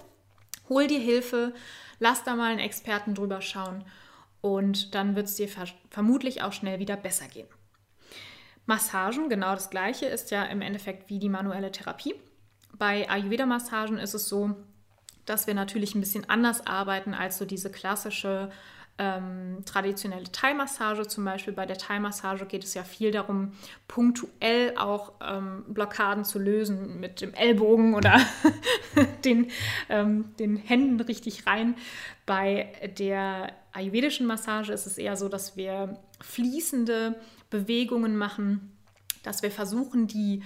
hol 0.68 0.88
dir 0.88 1.00
Hilfe, 1.00 1.54
lass 2.00 2.24
da 2.24 2.36
mal 2.36 2.52
einen 2.52 2.60
Experten 2.60 3.16
drüber 3.16 3.42
schauen 3.42 3.84
und 4.42 4.96
dann 4.96 5.16
wird 5.16 5.28
es 5.28 5.36
dir 5.36 5.48
ver 5.48 5.66
vermutlich 5.90 6.42
auch 6.42 6.54
schnell 6.54 6.80
wieder 6.80 6.96
besser 6.96 7.28
gehen. 7.28 7.48
Massagen, 8.66 9.30
genau 9.30 9.54
das 9.54 9.70
gleiche, 9.70 10.06
ist 10.08 10.30
ja 10.32 10.44
im 10.44 10.62
Endeffekt 10.62 11.10
wie 11.10 11.20
die 11.20 11.30
manuelle 11.30 11.72
Therapie. 11.72 12.16
Bei 12.74 13.10
Ayurveda-Massagen 13.10 13.98
ist 13.98 14.14
es 14.14 14.28
so, 14.28 14.56
dass 15.26 15.48
wir 15.48 15.54
natürlich 15.54 15.96
ein 15.96 16.02
bisschen 16.02 16.30
anders 16.30 16.68
arbeiten 16.68 17.14
als 17.14 17.38
so 17.38 17.46
diese 17.46 17.72
klassische 17.72 18.52
ähm, 19.00 19.64
traditionelle 19.66 20.32
Thai-Massage. 20.32 21.08
Zum 21.08 21.24
Beispiel 21.24 21.54
bei 21.54 21.66
der 21.66 21.78
Thai-Massage 21.78 22.46
geht 22.46 22.64
es 22.64 22.74
ja 22.74 22.84
viel 22.84 23.12
darum, 23.12 23.52
punktuell 23.88 24.76
auch 24.78 25.14
ähm, 25.22 25.66
Blockaden 25.68 26.26
zu 26.26 26.40
lösen 26.40 27.00
mit 27.00 27.22
dem 27.22 27.34
Ellbogen 27.34 27.94
oder 27.94 28.20
den, 29.26 29.52
ähm, 29.90 30.34
den 30.40 30.58
Händen 30.58 31.00
richtig 31.00 31.46
rein. 31.46 31.76
Bei 32.26 32.74
der 32.98 33.54
ayurvedischen 33.72 34.26
Massage 34.26 34.74
ist 34.74 34.88
es 34.88 34.98
eher 34.98 35.16
so, 35.16 35.30
dass 35.30 35.56
wir 35.56 36.00
fließende 36.22 37.16
Bewegungen 37.50 38.18
machen, 38.18 38.72
dass 39.24 39.44
wir 39.44 39.52
versuchen, 39.52 40.08
die 40.08 40.42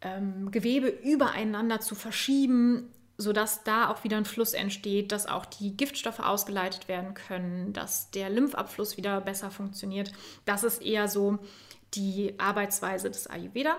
ähm, 0.00 0.50
Gewebe 0.50 0.88
übereinander 0.88 1.80
zu 1.80 1.94
verschieben, 1.94 2.90
sodass 3.18 3.64
da 3.64 3.88
auch 3.88 4.04
wieder 4.04 4.16
ein 4.16 4.24
Fluss 4.24 4.54
entsteht, 4.54 5.12
dass 5.12 5.26
auch 5.26 5.46
die 5.46 5.76
Giftstoffe 5.76 6.20
ausgeleitet 6.20 6.88
werden 6.88 7.14
können, 7.14 7.72
dass 7.72 8.10
der 8.10 8.30
Lymphabfluss 8.30 8.96
wieder 8.96 9.20
besser 9.20 9.50
funktioniert. 9.50 10.12
Das 10.44 10.64
ist 10.64 10.82
eher 10.82 11.08
so 11.08 11.38
die 11.94 12.34
Arbeitsweise 12.38 13.10
des 13.10 13.26
Ayurveda, 13.26 13.76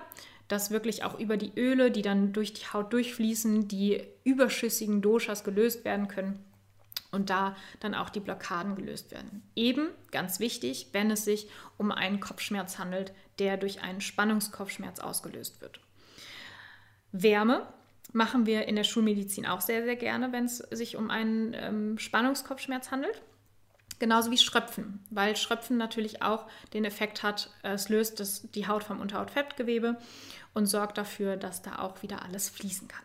dass 0.48 0.70
wirklich 0.70 1.04
auch 1.04 1.18
über 1.18 1.36
die 1.36 1.52
Öle, 1.56 1.90
die 1.90 2.02
dann 2.02 2.32
durch 2.32 2.52
die 2.52 2.66
Haut 2.66 2.92
durchfließen, 2.92 3.66
die 3.68 4.02
überschüssigen 4.24 5.02
Doshas 5.02 5.42
gelöst 5.42 5.84
werden 5.84 6.08
können 6.08 6.44
und 7.10 7.30
da 7.30 7.56
dann 7.80 7.94
auch 7.94 8.10
die 8.10 8.20
Blockaden 8.20 8.76
gelöst 8.76 9.10
werden. 9.12 9.42
Eben, 9.54 9.88
ganz 10.10 10.40
wichtig, 10.40 10.88
wenn 10.92 11.10
es 11.10 11.24
sich 11.24 11.48
um 11.78 11.90
einen 11.90 12.20
Kopfschmerz 12.20 12.78
handelt, 12.78 13.12
der 13.38 13.56
durch 13.56 13.80
einen 13.80 14.00
Spannungskopfschmerz 14.00 15.00
ausgelöst 15.00 15.60
wird. 15.60 15.80
Wärme 17.12 17.66
machen 18.14 18.46
wir 18.46 18.66
in 18.66 18.76
der 18.76 18.84
Schulmedizin 18.84 19.46
auch 19.46 19.60
sehr, 19.60 19.84
sehr 19.84 19.96
gerne, 19.96 20.32
wenn 20.32 20.44
es 20.44 20.58
sich 20.58 20.96
um 20.96 21.10
einen 21.10 21.52
ähm, 21.54 21.98
Spannungskopfschmerz 21.98 22.90
handelt. 22.90 23.20
Genauso 23.98 24.30
wie 24.30 24.38
Schröpfen, 24.38 25.04
weil 25.10 25.36
Schröpfen 25.36 25.76
natürlich 25.76 26.22
auch 26.22 26.46
den 26.72 26.84
Effekt 26.84 27.22
hat, 27.22 27.50
es 27.62 27.88
löst 27.88 28.18
das, 28.18 28.50
die 28.50 28.66
Haut 28.66 28.82
vom 28.82 29.00
Unterhautfettgewebe 29.00 29.96
und 30.52 30.66
sorgt 30.66 30.98
dafür, 30.98 31.36
dass 31.36 31.62
da 31.62 31.78
auch 31.78 32.02
wieder 32.02 32.22
alles 32.22 32.48
fließen 32.48 32.88
kann. 32.88 33.04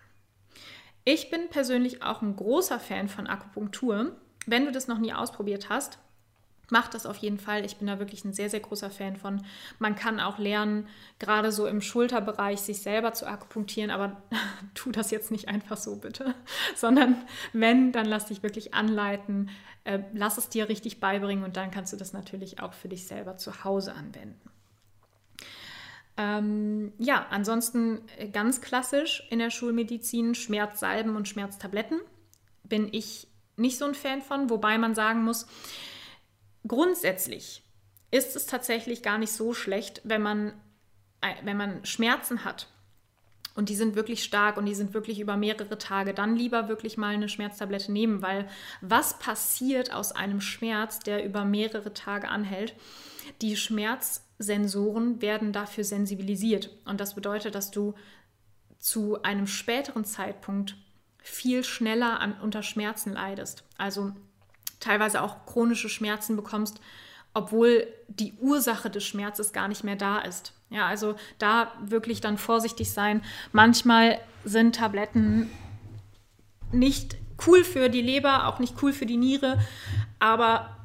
Ich 1.06 1.30
bin 1.30 1.50
persönlich 1.50 2.04
auch 2.04 2.22
ein 2.22 2.36
großer 2.36 2.80
Fan 2.80 3.08
von 3.08 3.28
Akupunktur. 3.28 4.16
Wenn 4.46 4.66
du 4.66 4.72
das 4.72 4.88
noch 4.88 4.98
nie 4.98 5.14
ausprobiert 5.14 5.70
hast, 5.70 6.00
mach 6.70 6.88
das 6.88 7.06
auf 7.06 7.18
jeden 7.18 7.40
Fall. 7.40 7.66
Ich 7.66 7.78
bin 7.78 7.88
da 7.88 8.00
wirklich 8.00 8.24
ein 8.26 8.34
sehr, 8.34 8.50
sehr 8.50 8.60
großer 8.60 8.90
Fan 8.90 9.16
von. 9.16 9.46
Man 9.80 9.96
kann 9.96 10.20
auch 10.20 10.38
lernen, 10.38 10.88
gerade 11.20 11.52
so 11.52 11.68
im 11.68 11.82
Schulterbereich 11.82 12.60
sich 12.60 12.82
selber 12.82 13.14
zu 13.14 13.28
akupunktieren, 13.28 13.92
aber 13.92 14.22
tu 14.74 14.92
das 14.92 15.12
jetzt 15.12 15.32
nicht 15.32 15.48
einfach 15.48 15.78
so 15.78 15.98
bitte, 15.98 16.36
sondern 16.76 17.16
wenn, 17.54 17.92
dann 17.92 18.06
lass 18.06 18.28
dich 18.28 18.44
wirklich 18.44 18.74
anleiten, 18.74 19.50
äh, 19.84 20.00
lass 20.14 20.38
es 20.38 20.50
dir 20.50 20.70
richtig 20.70 21.00
beibringen 21.00 21.44
und 21.44 21.58
dann 21.58 21.72
kannst 21.72 21.94
du 21.94 21.98
das 21.98 22.14
natürlich 22.14 22.62
auch 22.62 22.74
für 22.74 22.90
dich 22.90 23.08
selber 23.08 23.38
zu 23.38 23.64
Hause 23.64 23.94
anwenden. 23.94 24.50
Ähm, 26.18 26.92
ja, 26.98 27.28
ansonsten 27.30 28.02
äh, 28.18 28.28
ganz 28.28 28.60
klassisch 28.60 29.26
in 29.30 29.40
der 29.40 29.52
Schulmedizin 29.52 30.36
Schmerzsalben 30.36 31.16
und 31.16 31.30
Schmerztabletten. 31.30 32.02
Bin 32.64 32.90
ich 32.92 33.30
nicht 33.56 33.78
so 33.78 33.86
ein 33.86 33.96
Fan 33.96 34.22
von, 34.22 34.50
wobei 34.50 34.78
man 34.78 34.96
sagen 34.96 35.24
muss, 35.24 35.48
grundsätzlich 36.68 37.64
ist 38.12 38.36
es 38.36 38.46
tatsächlich 38.46 39.04
gar 39.04 39.18
nicht 39.18 39.32
so 39.32 39.54
schlecht, 39.54 40.02
wenn 40.04 40.22
man, 40.22 40.54
äh, 41.22 41.34
wenn 41.44 41.58
man 41.58 41.86
Schmerzen 41.86 42.44
hat 42.44 42.68
und 43.56 43.70
die 43.70 43.76
sind 43.76 43.96
wirklich 43.96 44.24
stark 44.24 44.58
und 44.58 44.66
die 44.66 44.76
sind 44.76 44.94
wirklich 44.94 45.20
über 45.20 45.38
mehrere 45.38 45.78
Tage, 45.78 46.14
dann 46.14 46.36
lieber 46.36 46.68
wirklich 46.70 46.98
mal 46.98 47.14
eine 47.14 47.30
Schmerztablette 47.30 47.92
nehmen, 47.92 48.22
weil 48.22 48.48
was 48.82 49.20
passiert 49.20 49.94
aus 49.94 50.12
einem 50.12 50.42
Schmerz, 50.42 51.00
der 51.00 51.24
über 51.26 51.46
mehrere 51.46 51.94
Tage 51.94 52.30
anhält? 52.30 52.74
Die 53.42 53.56
Schmerz 53.56 54.26
Sensoren 54.40 55.22
werden 55.22 55.52
dafür 55.52 55.84
sensibilisiert. 55.84 56.70
Und 56.86 57.02
das 57.02 57.14
bedeutet, 57.14 57.56
dass 57.56 57.72
du 57.72 57.94
zu 58.80 59.22
einem 59.22 59.46
späteren 59.46 60.06
Zeitpunkt 60.06 60.78
viel 61.22 61.66
schneller 61.66 62.22
an, 62.22 62.40
unter 62.42 62.64
Schmerzen 62.64 63.12
leidest. 63.12 63.66
Also 63.78 64.14
teilweise 64.80 65.22
auch 65.22 65.46
chronische 65.46 65.90
Schmerzen 65.90 66.36
bekommst, 66.36 66.80
obwohl 67.34 67.88
die 68.08 68.34
Ursache 68.40 68.90
des 68.90 69.06
Schmerzes 69.06 69.54
gar 69.54 69.68
nicht 69.68 69.84
mehr 69.84 69.96
da 69.96 70.20
ist. 70.20 70.54
Ja, 70.70 70.88
also 70.88 71.16
da 71.38 71.72
wirklich 71.82 72.22
dann 72.22 72.38
vorsichtig 72.38 72.92
sein. 72.92 73.24
Manchmal 73.52 74.20
sind 74.44 74.76
Tabletten 74.76 75.50
nicht 76.72 77.18
cool 77.48 77.64
für 77.64 77.90
die 77.90 78.02
Leber, 78.02 78.48
auch 78.48 78.60
nicht 78.60 78.82
cool 78.82 78.94
für 78.94 79.06
die 79.06 79.18
Niere, 79.18 79.60
aber 80.20 80.78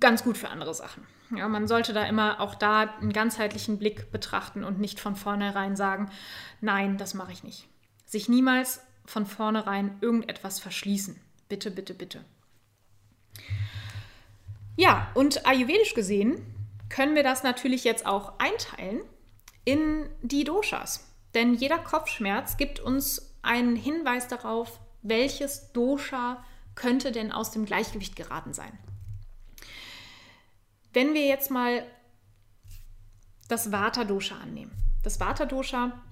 ganz 0.00 0.24
gut 0.24 0.38
für 0.38 0.48
andere 0.48 0.74
Sachen. 0.74 1.06
Ja, 1.34 1.48
man 1.48 1.66
sollte 1.66 1.92
da 1.92 2.04
immer 2.04 2.40
auch 2.40 2.54
da 2.54 2.94
einen 3.00 3.12
ganzheitlichen 3.12 3.78
Blick 3.78 4.10
betrachten 4.12 4.64
und 4.64 4.78
nicht 4.78 5.00
von 5.00 5.16
vornherein 5.16 5.76
sagen, 5.76 6.10
nein, 6.60 6.98
das 6.98 7.14
mache 7.14 7.32
ich 7.32 7.42
nicht. 7.42 7.68
Sich 8.04 8.28
niemals 8.28 8.82
von 9.06 9.24
vornherein 9.26 9.96
irgendetwas 10.00 10.60
verschließen. 10.60 11.18
Bitte, 11.48 11.70
bitte, 11.70 11.94
bitte. 11.94 12.24
Ja, 14.76 15.10
und 15.14 15.46
ayurvedisch 15.46 15.94
gesehen 15.94 16.44
können 16.88 17.14
wir 17.14 17.22
das 17.22 17.42
natürlich 17.42 17.84
jetzt 17.84 18.06
auch 18.06 18.38
einteilen 18.38 19.00
in 19.64 20.08
die 20.22 20.44
Doshas. 20.44 21.08
Denn 21.34 21.54
jeder 21.54 21.78
Kopfschmerz 21.78 22.56
gibt 22.56 22.80
uns 22.80 23.34
einen 23.42 23.76
Hinweis 23.76 24.28
darauf, 24.28 24.80
welches 25.02 25.72
Dosha 25.72 26.44
könnte 26.74 27.12
denn 27.12 27.32
aus 27.32 27.50
dem 27.50 27.64
Gleichgewicht 27.64 28.16
geraten 28.16 28.52
sein. 28.52 28.78
Wenn 30.92 31.14
wir 31.14 31.26
jetzt 31.26 31.50
mal 31.50 31.86
das 33.48 33.70
Vata-Dosha 33.70 34.36
annehmen. 34.36 34.72
Das 35.02 35.20
Vata-Dosha 35.20 36.02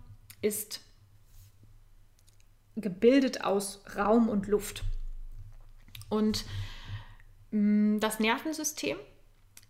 ist 0.42 0.80
gebildet 2.76 3.44
aus 3.44 3.82
Raum 3.96 4.28
und 4.28 4.46
Luft. 4.46 4.84
Und 6.08 6.44
das 7.52 8.20
Nervensystem 8.20 8.96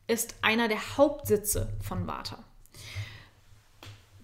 ist 0.07 0.35
einer 0.43 0.69
der 0.69 0.99
Hauptsitze 0.99 1.69
von 1.83 2.07
Vata. 2.07 2.45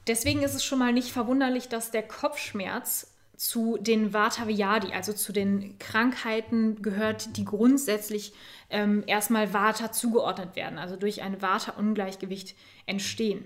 Deswegen 0.06 0.42
ist 0.42 0.54
es 0.54 0.64
schon 0.64 0.78
mal 0.78 0.92
nicht 0.92 1.10
verwunderlich, 1.10 1.68
dass 1.68 1.90
der 1.90 2.02
Kopfschmerz 2.02 3.12
zu 3.36 3.76
den 3.78 4.12
Vata-Vyadi, 4.12 4.92
also 4.92 5.12
zu 5.12 5.32
den 5.32 5.78
Krankheiten 5.78 6.80
gehört, 6.80 7.36
die 7.36 7.44
grundsätzlich 7.44 8.32
ähm, 8.70 9.04
erstmal 9.06 9.52
Vata 9.52 9.92
zugeordnet 9.92 10.56
werden, 10.56 10.78
also 10.78 10.96
durch 10.96 11.22
ein 11.22 11.42
Vata-Ungleichgewicht 11.42 12.54
entstehen. 12.86 13.44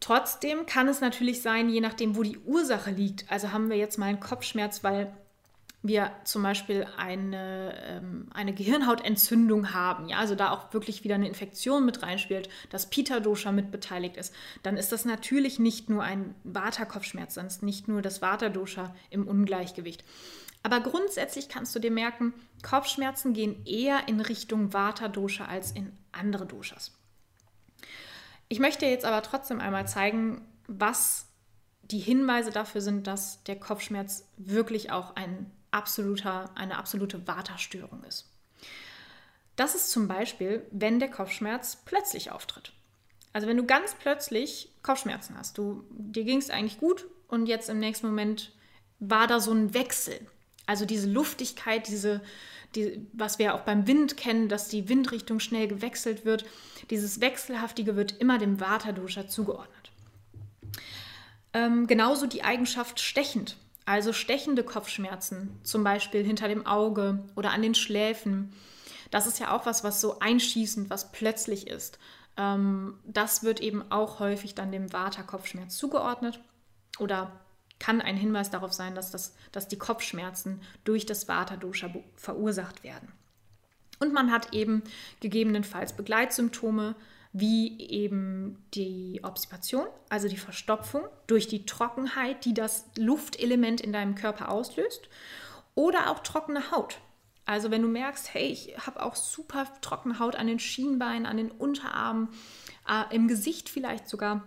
Trotzdem 0.00 0.66
kann 0.66 0.86
es 0.88 1.00
natürlich 1.00 1.40
sein, 1.40 1.68
je 1.70 1.80
nachdem, 1.80 2.14
wo 2.14 2.22
die 2.22 2.38
Ursache 2.38 2.90
liegt. 2.90 3.30
Also 3.30 3.52
haben 3.52 3.70
wir 3.70 3.76
jetzt 3.76 3.96
mal 3.96 4.06
einen 4.06 4.20
Kopfschmerz, 4.20 4.84
weil 4.84 5.12
wir 5.84 6.10
zum 6.24 6.42
Beispiel 6.42 6.86
eine, 6.96 7.74
ähm, 7.86 8.28
eine 8.32 8.54
Gehirnhautentzündung 8.54 9.74
haben, 9.74 10.08
ja, 10.08 10.16
also 10.16 10.34
da 10.34 10.50
auch 10.50 10.72
wirklich 10.72 11.04
wieder 11.04 11.14
eine 11.14 11.28
Infektion 11.28 11.84
mit 11.84 12.02
reinspielt, 12.02 12.48
dass 12.70 12.88
Pita-Dosha 12.88 13.52
mit 13.52 13.70
beteiligt 13.70 14.16
ist, 14.16 14.34
dann 14.62 14.78
ist 14.78 14.92
das 14.92 15.04
natürlich 15.04 15.58
nicht 15.58 15.90
nur 15.90 16.02
ein 16.02 16.34
Vata-Kopfschmerz, 16.42 17.34
sondern 17.34 17.54
nicht 17.60 17.86
nur 17.86 18.00
das 18.00 18.22
Vata-Dosha 18.22 18.94
im 19.10 19.28
Ungleichgewicht. 19.28 20.04
Aber 20.62 20.80
grundsätzlich 20.80 21.50
kannst 21.50 21.74
du 21.74 21.80
dir 21.80 21.90
merken, 21.90 22.32
Kopfschmerzen 22.62 23.34
gehen 23.34 23.66
eher 23.66 24.08
in 24.08 24.22
Richtung 24.22 24.72
Vata-Dosha 24.72 25.44
als 25.44 25.70
in 25.70 25.92
andere 26.12 26.46
Doshas. 26.46 26.92
Ich 28.48 28.58
möchte 28.58 28.86
jetzt 28.86 29.04
aber 29.04 29.22
trotzdem 29.22 29.60
einmal 29.60 29.86
zeigen, 29.86 30.48
was 30.66 31.26
die 31.82 31.98
Hinweise 31.98 32.50
dafür 32.50 32.80
sind, 32.80 33.06
dass 33.06 33.44
der 33.44 33.60
Kopfschmerz 33.60 34.26
wirklich 34.38 34.90
auch 34.90 35.16
ein 35.16 35.50
absoluter, 35.74 36.50
eine 36.54 36.78
absolute 36.78 37.26
Waterstörung 37.26 38.04
ist. 38.04 38.30
Das 39.56 39.74
ist 39.74 39.90
zum 39.90 40.08
Beispiel, 40.08 40.66
wenn 40.70 40.98
der 40.98 41.10
Kopfschmerz 41.10 41.78
plötzlich 41.84 42.30
auftritt. 42.30 42.72
Also 43.32 43.48
wenn 43.48 43.56
du 43.56 43.64
ganz 43.64 43.94
plötzlich 43.94 44.70
Kopfschmerzen 44.82 45.36
hast, 45.36 45.58
du, 45.58 45.84
dir 45.90 46.24
ging 46.24 46.38
es 46.38 46.50
eigentlich 46.50 46.78
gut 46.78 47.06
und 47.28 47.46
jetzt 47.46 47.68
im 47.68 47.80
nächsten 47.80 48.06
Moment 48.06 48.52
war 49.00 49.26
da 49.26 49.40
so 49.40 49.52
ein 49.52 49.74
Wechsel. 49.74 50.20
Also 50.66 50.86
diese 50.86 51.10
Luftigkeit, 51.10 51.88
diese, 51.88 52.20
die, 52.74 53.06
was 53.12 53.38
wir 53.38 53.54
auch 53.54 53.62
beim 53.62 53.86
Wind 53.86 54.16
kennen, 54.16 54.48
dass 54.48 54.68
die 54.68 54.88
Windrichtung 54.88 55.40
schnell 55.40 55.68
gewechselt 55.68 56.24
wird, 56.24 56.44
dieses 56.90 57.20
Wechselhaftige 57.20 57.96
wird 57.96 58.12
immer 58.12 58.38
dem 58.38 58.60
Vata-Dosha 58.60 59.26
zugeordnet. 59.26 59.90
Ähm, 61.52 61.86
genauso 61.86 62.26
die 62.26 62.42
Eigenschaft 62.42 63.00
stechend, 63.00 63.56
also 63.86 64.12
stechende 64.12 64.64
Kopfschmerzen, 64.64 65.60
zum 65.62 65.84
Beispiel 65.84 66.24
hinter 66.24 66.48
dem 66.48 66.66
Auge 66.66 67.22
oder 67.34 67.50
an 67.50 67.62
den 67.62 67.74
Schläfen. 67.74 68.52
Das 69.10 69.26
ist 69.26 69.38
ja 69.38 69.54
auch 69.54 69.66
was, 69.66 69.84
was 69.84 70.00
so 70.00 70.18
einschießend, 70.18 70.90
was 70.90 71.12
plötzlich 71.12 71.66
ist. 71.66 71.98
Ähm, 72.36 72.98
das 73.04 73.42
wird 73.42 73.60
eben 73.60 73.90
auch 73.90 74.20
häufig 74.20 74.54
dann 74.54 74.72
dem 74.72 74.92
Vata-Kopfschmerz 74.92 75.76
zugeordnet 75.76 76.40
oder 76.98 77.32
kann 77.78 78.00
ein 78.00 78.16
Hinweis 78.16 78.50
darauf 78.50 78.72
sein, 78.72 78.94
dass, 78.94 79.10
das, 79.10 79.34
dass 79.52 79.68
die 79.68 79.78
Kopfschmerzen 79.78 80.62
durch 80.84 81.06
das 81.06 81.28
Vata-Dosha 81.28 81.90
verursacht 82.16 82.82
werden. 82.84 83.12
Und 84.00 84.12
man 84.12 84.32
hat 84.32 84.52
eben 84.52 84.82
gegebenenfalls 85.20 85.92
Begleitsymptome, 85.92 86.94
wie 87.34 87.80
eben 87.80 88.64
die 88.74 89.20
Obstipation, 89.24 89.86
also 90.08 90.28
die 90.28 90.36
Verstopfung 90.36 91.02
durch 91.26 91.48
die 91.48 91.66
Trockenheit, 91.66 92.44
die 92.44 92.54
das 92.54 92.86
Luftelement 92.96 93.80
in 93.80 93.92
deinem 93.92 94.14
Körper 94.14 94.50
auslöst, 94.50 95.08
oder 95.74 96.10
auch 96.10 96.20
trockene 96.20 96.70
Haut. 96.70 97.00
Also 97.44 97.72
wenn 97.72 97.82
du 97.82 97.88
merkst, 97.88 98.32
hey, 98.32 98.46
ich 98.46 98.78
habe 98.86 99.02
auch 99.02 99.16
super 99.16 99.66
trockene 99.80 100.20
Haut 100.20 100.36
an 100.36 100.46
den 100.46 100.60
Schienbeinen, 100.60 101.26
an 101.26 101.36
den 101.36 101.50
Unterarmen, 101.50 102.28
äh, 102.88 103.12
im 103.12 103.26
Gesicht 103.26 103.68
vielleicht 103.68 104.08
sogar. 104.08 104.44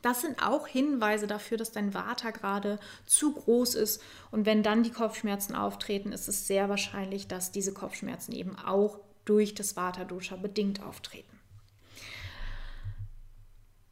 Das 0.00 0.22
sind 0.22 0.42
auch 0.42 0.66
Hinweise 0.66 1.26
dafür, 1.26 1.58
dass 1.58 1.72
dein 1.72 1.92
Vata 1.92 2.30
gerade 2.30 2.78
zu 3.04 3.34
groß 3.34 3.74
ist. 3.74 4.02
Und 4.30 4.46
wenn 4.46 4.62
dann 4.62 4.82
die 4.82 4.90
Kopfschmerzen 4.90 5.54
auftreten, 5.54 6.10
ist 6.10 6.28
es 6.28 6.46
sehr 6.46 6.70
wahrscheinlich, 6.70 7.28
dass 7.28 7.52
diese 7.52 7.74
Kopfschmerzen 7.74 8.32
eben 8.32 8.58
auch 8.58 8.98
durch 9.26 9.54
das 9.54 9.76
Vata-Dosha 9.76 10.36
bedingt 10.36 10.82
auftreten. 10.82 11.33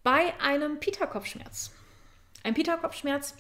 Bei 0.03 0.35
einem 0.41 0.81
Pita-Kopfschmerz. 0.81 1.71
Ein 2.43 2.55
Pita-Kopfschmerz, 2.55 3.35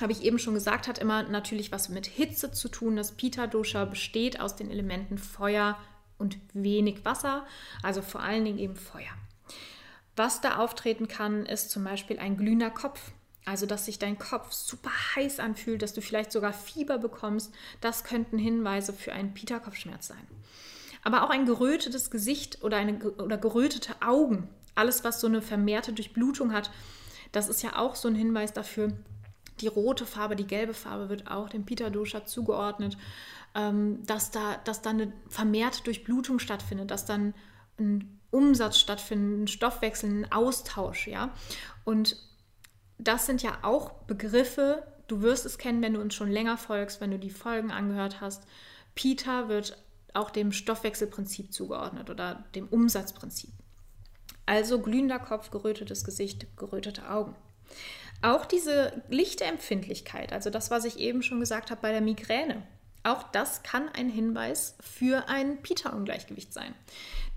habe 0.00 0.12
ich 0.12 0.22
eben 0.22 0.38
schon 0.38 0.54
gesagt, 0.54 0.88
hat 0.88 0.98
immer 0.98 1.22
natürlich 1.24 1.70
was 1.70 1.90
mit 1.90 2.06
Hitze 2.06 2.50
zu 2.50 2.70
tun. 2.70 2.96
Das 2.96 3.12
Pita-Dosha 3.12 3.84
besteht 3.84 4.40
aus 4.40 4.56
den 4.56 4.70
Elementen 4.70 5.18
Feuer 5.18 5.78
und 6.16 6.38
wenig 6.54 7.04
Wasser, 7.04 7.46
also 7.82 8.00
vor 8.00 8.22
allen 8.22 8.46
Dingen 8.46 8.58
eben 8.58 8.76
Feuer. 8.76 9.12
Was 10.16 10.40
da 10.40 10.56
auftreten 10.56 11.08
kann, 11.08 11.44
ist 11.44 11.70
zum 11.70 11.84
Beispiel 11.84 12.18
ein 12.18 12.38
glühender 12.38 12.70
Kopf. 12.70 13.12
Also, 13.44 13.66
dass 13.66 13.86
sich 13.86 13.98
dein 13.98 14.18
Kopf 14.18 14.52
super 14.52 14.92
heiß 15.16 15.40
anfühlt, 15.40 15.82
dass 15.82 15.92
du 15.92 16.00
vielleicht 16.00 16.32
sogar 16.32 16.52
Fieber 16.52 16.98
bekommst, 16.98 17.52
das 17.80 18.04
könnten 18.04 18.38
Hinweise 18.38 18.92
für 18.92 19.12
einen 19.12 19.34
Pita-Kopfschmerz 19.34 20.06
sein. 20.06 20.26
Aber 21.02 21.24
auch 21.24 21.30
ein 21.30 21.44
gerötetes 21.44 22.10
Gesicht 22.10 22.62
oder, 22.62 22.76
eine, 22.76 22.98
oder 22.98 23.36
gerötete 23.36 23.96
Augen 24.00 24.48
alles, 24.74 25.04
was 25.04 25.20
so 25.20 25.26
eine 25.26 25.42
vermehrte 25.42 25.92
Durchblutung 25.92 26.52
hat, 26.52 26.70
das 27.32 27.48
ist 27.48 27.62
ja 27.62 27.78
auch 27.78 27.94
so 27.94 28.08
ein 28.08 28.14
Hinweis 28.14 28.52
dafür. 28.52 28.92
Die 29.60 29.68
rote 29.68 30.06
Farbe, 30.06 30.36
die 30.36 30.46
gelbe 30.46 30.74
Farbe 30.74 31.08
wird 31.08 31.30
auch 31.30 31.48
dem 31.48 31.64
Pita-Dosha 31.64 32.24
zugeordnet, 32.24 32.96
ähm, 33.54 34.04
dass, 34.06 34.30
da, 34.30 34.56
dass 34.64 34.82
da 34.82 34.90
eine 34.90 35.12
vermehrte 35.28 35.82
Durchblutung 35.82 36.38
stattfindet, 36.38 36.90
dass 36.90 37.04
dann 37.04 37.34
ein 37.78 38.20
Umsatz 38.30 38.78
stattfindet, 38.78 39.44
ein 39.44 39.48
Stoffwechsel, 39.48 40.10
ein 40.10 40.32
Austausch, 40.32 41.06
ja. 41.06 41.34
Und 41.84 42.16
das 42.98 43.26
sind 43.26 43.42
ja 43.42 43.58
auch 43.62 43.92
Begriffe, 44.04 44.86
du 45.06 45.22
wirst 45.22 45.44
es 45.44 45.58
kennen, 45.58 45.82
wenn 45.82 45.94
du 45.94 46.00
uns 46.00 46.14
schon 46.14 46.30
länger 46.30 46.56
folgst, 46.56 47.00
wenn 47.00 47.10
du 47.10 47.18
die 47.18 47.30
Folgen 47.30 47.70
angehört 47.70 48.20
hast. 48.20 48.44
Pita 48.94 49.48
wird 49.48 49.76
auch 50.14 50.30
dem 50.30 50.52
Stoffwechselprinzip 50.52 51.52
zugeordnet 51.52 52.10
oder 52.10 52.44
dem 52.54 52.68
Umsatzprinzip. 52.68 53.50
Also 54.46 54.80
glühender 54.80 55.18
Kopf, 55.18 55.50
gerötetes 55.50 56.04
Gesicht, 56.04 56.46
gerötete 56.56 57.08
Augen. 57.08 57.34
Auch 58.22 58.44
diese 58.44 59.02
Lichtempfindlichkeit, 59.08 60.32
also 60.32 60.50
das, 60.50 60.70
was 60.70 60.84
ich 60.84 60.98
eben 60.98 61.22
schon 61.22 61.40
gesagt 61.40 61.70
habe 61.70 61.80
bei 61.80 61.92
der 61.92 62.00
Migräne, 62.00 62.62
auch 63.02 63.24
das 63.24 63.62
kann 63.62 63.88
ein 63.88 64.08
Hinweis 64.08 64.76
für 64.80 65.28
ein 65.28 65.60
Pita-Ungleichgewicht 65.62 66.52
sein. 66.52 66.74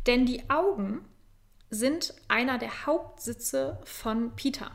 Denn 0.05 0.25
die 0.25 0.47
Augen 0.49 1.03
sind 1.71 2.13
einer 2.27 2.59
der 2.59 2.85
Hauptsitze 2.85 3.79
von 3.83 4.35
Pita. 4.35 4.71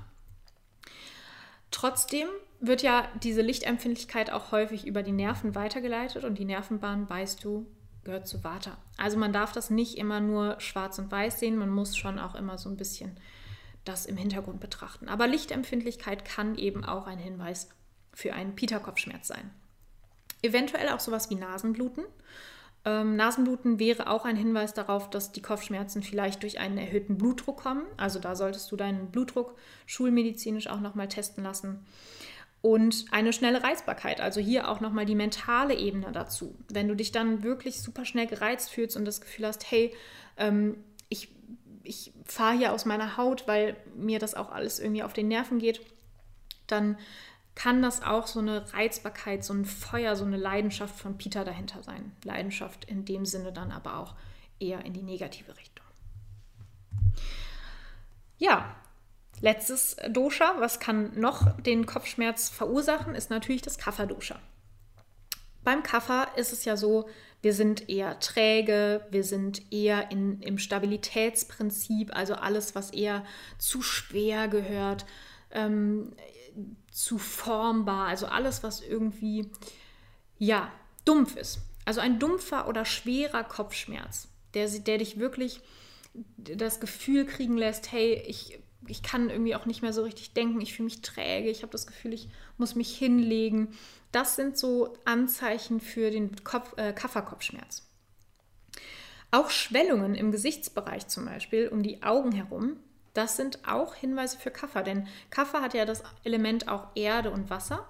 Trotzdem 1.71 2.27
wird 2.59 2.83
ja 2.83 3.09
diese 3.23 3.43
Lichtempfindlichkeit 3.43 4.31
auch 4.31 4.51
häufig 4.51 4.87
über 4.87 5.03
die 5.03 5.12
Nerven 5.12 5.55
weitergeleitet 5.55 6.25
und 6.25 6.38
die 6.38 6.45
Nervenbahn, 6.45 7.09
weißt 7.09 7.45
du, 7.45 7.66
gehört 8.05 8.27
zu 8.27 8.43
Vata. 8.43 8.79
Also 8.97 9.19
man 9.19 9.33
darf 9.33 9.53
das 9.53 9.71
nicht 9.71 9.99
immer 9.99 10.21
nur 10.21 10.61
schwarz 10.61 10.99
und 10.99 11.11
weiß 11.11 11.41
sehen, 11.41 11.57
man 11.57 11.71
muss 11.71 11.97
schon 11.97 12.19
auch 12.19 12.35
immer 12.35 12.59
so 12.59 12.69
ein 12.69 12.77
bisschen 12.77 13.17
das 13.85 14.07
im 14.07 14.17
Hintergrund 14.17 14.61
betrachten. 14.61 15.09
Aber 15.09 15.27
Lichtempfindlichkeit 15.27 16.25
kann 16.25 16.57
eben 16.57 16.85
auch 16.85 17.07
ein 17.07 17.19
Hinweis 17.19 17.69
für 18.13 18.35
einen 18.35 18.55
Pita-Kopfschmerz 18.55 19.29
sein. 19.29 19.51
Eventuell 20.43 20.89
auch 20.89 21.01
sowas 21.01 21.31
wie 21.31 21.35
Nasenbluten. 21.35 22.05
Ähm, 22.85 23.17
Nasenbluten 23.17 23.79
wäre 23.79 24.09
auch 24.09 24.25
ein 24.25 24.37
Hinweis 24.37 24.73
darauf, 24.73 25.11
dass 25.11 25.33
die 25.33 25.43
Kopfschmerzen 25.43 26.03
vielleicht 26.03 26.43
durch 26.43 26.59
einen 26.59 26.79
erhöhten 26.79 27.19
Blutdruck 27.19 27.59
kommen. 27.59 27.85
Also 27.97 28.19
da 28.19 28.35
solltest 28.35 28.73
du 28.73 28.77
deinen 28.77 29.11
Blutdruck 29.11 29.57
schulmedizinisch 29.87 30.69
auch 30.69 30.81
nochmal 30.81 31.09
testen 31.09 31.45
lassen 31.45 31.85
und 32.62 33.07
eine 33.11 33.33
schnelle 33.33 33.62
Reizbarkeit. 33.62 34.20
Also 34.20 34.40
hier 34.40 34.68
auch 34.68 34.81
nochmal 34.81 35.07
die 35.07 35.14
mentale 35.14 35.75
Ebene 35.75 36.12
dazu. 36.12 36.57
Wenn 36.68 36.88
du 36.88 36.94
dich 36.94 37.12
dann 37.12 37.42
wirklich 37.42 37.81
super 37.81 38.05
schnell 38.05 38.27
gereizt 38.27 38.70
fühlst 38.70 38.96
und 38.96 39.05
das 39.05 39.20
Gefühl 39.20 39.46
hast, 39.46 39.70
hey, 39.70 39.94
ähm, 40.37 40.77
ich, 41.09 41.29
ich 41.83 42.12
fahre 42.25 42.57
hier 42.57 42.73
aus 42.73 42.85
meiner 42.85 43.16
Haut, 43.16 43.49
weil 43.49 43.77
mir 43.94 44.18
das 44.18 44.35
auch 44.35 44.53
alles 44.53 44.79
irgendwie 44.79 45.03
auf 45.03 45.14
den 45.14 45.29
Nerven 45.29 45.59
geht, 45.59 45.81
dann 46.66 46.99
kann 47.55 47.83
das 47.83 48.03
auch 48.03 48.27
so 48.27 48.40
eine 48.40 48.73
Reizbarkeit, 48.73 49.44
so 49.44 49.53
ein 49.55 49.64
Feuer, 49.64 50.14
so 50.14 50.25
eine 50.25 50.37
Leidenschaft 50.37 50.99
von 50.99 51.18
Peter 51.18 51.44
dahinter 51.44 51.83
sein. 51.83 52.12
Leidenschaft 52.25 52.85
in 52.85 53.05
dem 53.05 53.25
Sinne 53.27 53.53
dann 53.53 53.73
aber 53.73 53.99
auch 53.99 54.14
eher 54.59 54.85
in 54.85 54.92
die 54.92 55.03
negative 55.03 55.57
Richtung. 55.57 55.85
Ja, 58.38 58.77
Letztes 59.40 59.96
Dosha, 60.11 60.57
was 60.59 60.81
kann 60.81 61.18
noch 61.18 61.61
den 61.62 61.87
Kopfschmerz 61.87 62.50
verursachen, 62.50 63.14
ist 63.14 63.31
natürlich 63.31 63.62
das 63.62 63.79
Kapha-Dosha. 63.79 64.38
Beim 65.64 65.83
Kapha 65.83 66.24
ist 66.37 66.53
es 66.53 66.64
ja 66.64 66.76
so, 66.76 67.09
wir 67.42 67.55
sind 67.55 67.88
eher 67.88 68.18
träge, 68.20 69.07
wir 69.11 69.24
sind 69.24 69.72
eher 69.72 70.11
in, 70.11 70.40
im 70.42 70.59
Stabilitätsprinzip, 70.59 72.14
also 72.14 72.35
alles, 72.35 72.74
was 72.74 72.90
eher 72.90 73.24
zu 73.59 73.83
schwer 73.83 74.48
gehört, 74.48 75.07
ähm, 75.50 76.14
zu 76.90 77.18
formbar, 77.18 78.09
also 78.09 78.26
alles, 78.26 78.62
was 78.62 78.83
irgendwie, 78.83 79.50
ja, 80.38 80.70
dumpf 81.05 81.37
ist. 81.37 81.61
Also 81.87 82.00
ein 82.00 82.18
dumpfer 82.18 82.68
oder 82.68 82.85
schwerer 82.85 83.44
Kopfschmerz, 83.44 84.29
der, 84.53 84.68
der 84.68 84.98
dich 84.98 85.18
wirklich 85.18 85.61
das 86.37 86.81
Gefühl 86.81 87.24
kriegen 87.24 87.57
lässt, 87.57 87.90
hey, 87.92 88.22
ich 88.26 88.59
ich 88.87 89.03
kann 89.03 89.31
irgendwie 89.31 89.55
auch 89.55 89.66
nicht 89.66 89.83
mehr 89.83 89.93
so 89.93 90.03
richtig 90.03 90.33
denken, 90.33 90.61
ich 90.61 90.75
fühle 90.75 90.87
mich 90.87 91.03
träge, 91.03 91.51
ich 91.51 91.62
habe 91.62 91.73
das 91.73 91.87
Gefühl, 91.87 92.12
ich 92.12 92.29
muss 92.57 92.75
mich 92.75 92.97
hinlegen. 92.97 93.69
Das 94.12 94.37
sind 94.37 94.59
so 94.59 94.97
Anzeichen 95.05 95.81
für 95.81 96.11
den 96.11 96.43
Kopf, 96.45 96.77
äh, 96.77 96.93
Kafferkopfschmerz. 96.93 97.87
Auch 99.31 99.51
Schwellungen 99.51 100.14
im 100.14 100.33
Gesichtsbereich 100.33 101.07
zum 101.07 101.27
Beispiel, 101.27 101.69
um 101.69 101.83
die 101.83 102.03
Augen 102.03 102.33
herum, 102.33 102.77
das 103.14 103.37
sind 103.37 103.66
auch 103.66 103.95
Hinweise 103.95 104.38
für 104.38 104.51
Kaffer, 104.51 104.83
denn 104.83 105.07
Kaffer 105.31 105.62
hat 105.62 105.75
ja 105.75 105.85
das 105.85 106.03
Element 106.25 106.69
auch 106.69 106.88
Erde 106.95 107.31
und 107.31 107.51
Wasser 107.51 107.87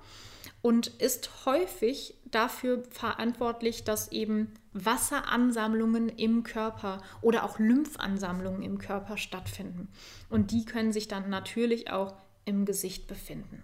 und 0.62 0.88
ist 0.88 1.46
häufig 1.46 2.14
dafür 2.24 2.82
verantwortlich, 2.90 3.84
dass 3.84 4.12
eben 4.12 4.52
Wasseransammlungen 4.72 6.08
im 6.08 6.42
Körper 6.42 7.02
oder 7.22 7.44
auch 7.44 7.58
Lymphansammlungen 7.58 8.62
im 8.62 8.78
Körper 8.78 9.16
stattfinden. 9.16 9.88
Und 10.28 10.50
die 10.50 10.64
können 10.64 10.92
sich 10.92 11.08
dann 11.08 11.30
natürlich 11.30 11.90
auch 11.90 12.14
im 12.44 12.64
Gesicht 12.66 13.06
befinden. 13.06 13.62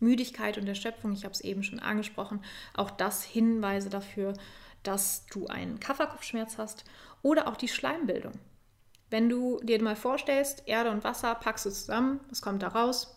Müdigkeit 0.00 0.58
und 0.58 0.66
Erschöpfung, 0.66 1.12
ich 1.12 1.24
habe 1.24 1.34
es 1.34 1.40
eben 1.40 1.62
schon 1.62 1.80
angesprochen, 1.80 2.40
auch 2.74 2.90
das 2.90 3.24
Hinweise 3.24 3.90
dafür, 3.90 4.34
dass 4.82 5.26
du 5.26 5.46
einen 5.48 5.80
Kafferkopfschmerz 5.80 6.56
hast 6.56 6.84
oder 7.22 7.48
auch 7.48 7.56
die 7.56 7.68
Schleimbildung. 7.68 8.32
Wenn 9.10 9.28
du 9.28 9.58
dir 9.62 9.82
mal 9.82 9.96
vorstellst, 9.96 10.62
Erde 10.66 10.90
und 10.90 11.02
Wasser 11.02 11.34
packst 11.34 11.66
du 11.66 11.70
zusammen, 11.70 12.20
was 12.28 12.42
kommt 12.42 12.62
da 12.62 12.68
raus? 12.68 13.16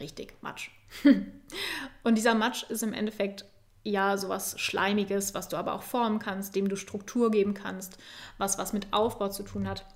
Richtig, 0.00 0.34
Matsch. 0.40 0.70
und 2.04 2.14
dieser 2.16 2.34
Matsch 2.34 2.64
ist 2.64 2.82
im 2.82 2.92
Endeffekt 2.92 3.44
ja 3.82 4.16
sowas 4.16 4.58
Schleimiges, 4.58 5.34
was 5.34 5.48
du 5.48 5.56
aber 5.56 5.74
auch 5.74 5.82
formen 5.82 6.18
kannst, 6.18 6.56
dem 6.56 6.68
du 6.68 6.76
Struktur 6.76 7.30
geben 7.30 7.54
kannst, 7.54 7.98
was 8.38 8.58
was 8.58 8.72
mit 8.72 8.92
Aufbau 8.92 9.28
zu 9.28 9.42
tun 9.42 9.68
hat. 9.68 9.86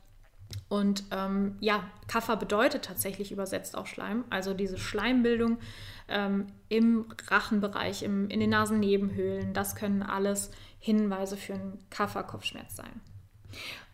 Und 0.68 1.05
ähm, 1.11 1.57
ja, 1.61 1.85
Kaffer 2.07 2.37
bedeutet 2.37 2.85
tatsächlich 2.85 3.33
übersetzt 3.33 3.76
auch 3.76 3.87
Schleim. 3.87 4.24
Also 4.31 4.55
diese 4.55 4.79
Schleimbildung 4.79 5.59
ähm, 6.09 6.46
im 6.68 7.07
Rachenbereich, 7.29 8.03
im, 8.03 8.29
in 8.29 8.40
den 8.40 8.50
Nasennebenhöhlen, 8.50 9.53
das 9.53 9.76
können 9.76 10.03
alles 10.03 10.50
Hinweise 10.79 11.37
für 11.37 11.55
einen 11.55 11.79
Kafferkopfschmerz 11.90 12.76
sein. 12.76 13.00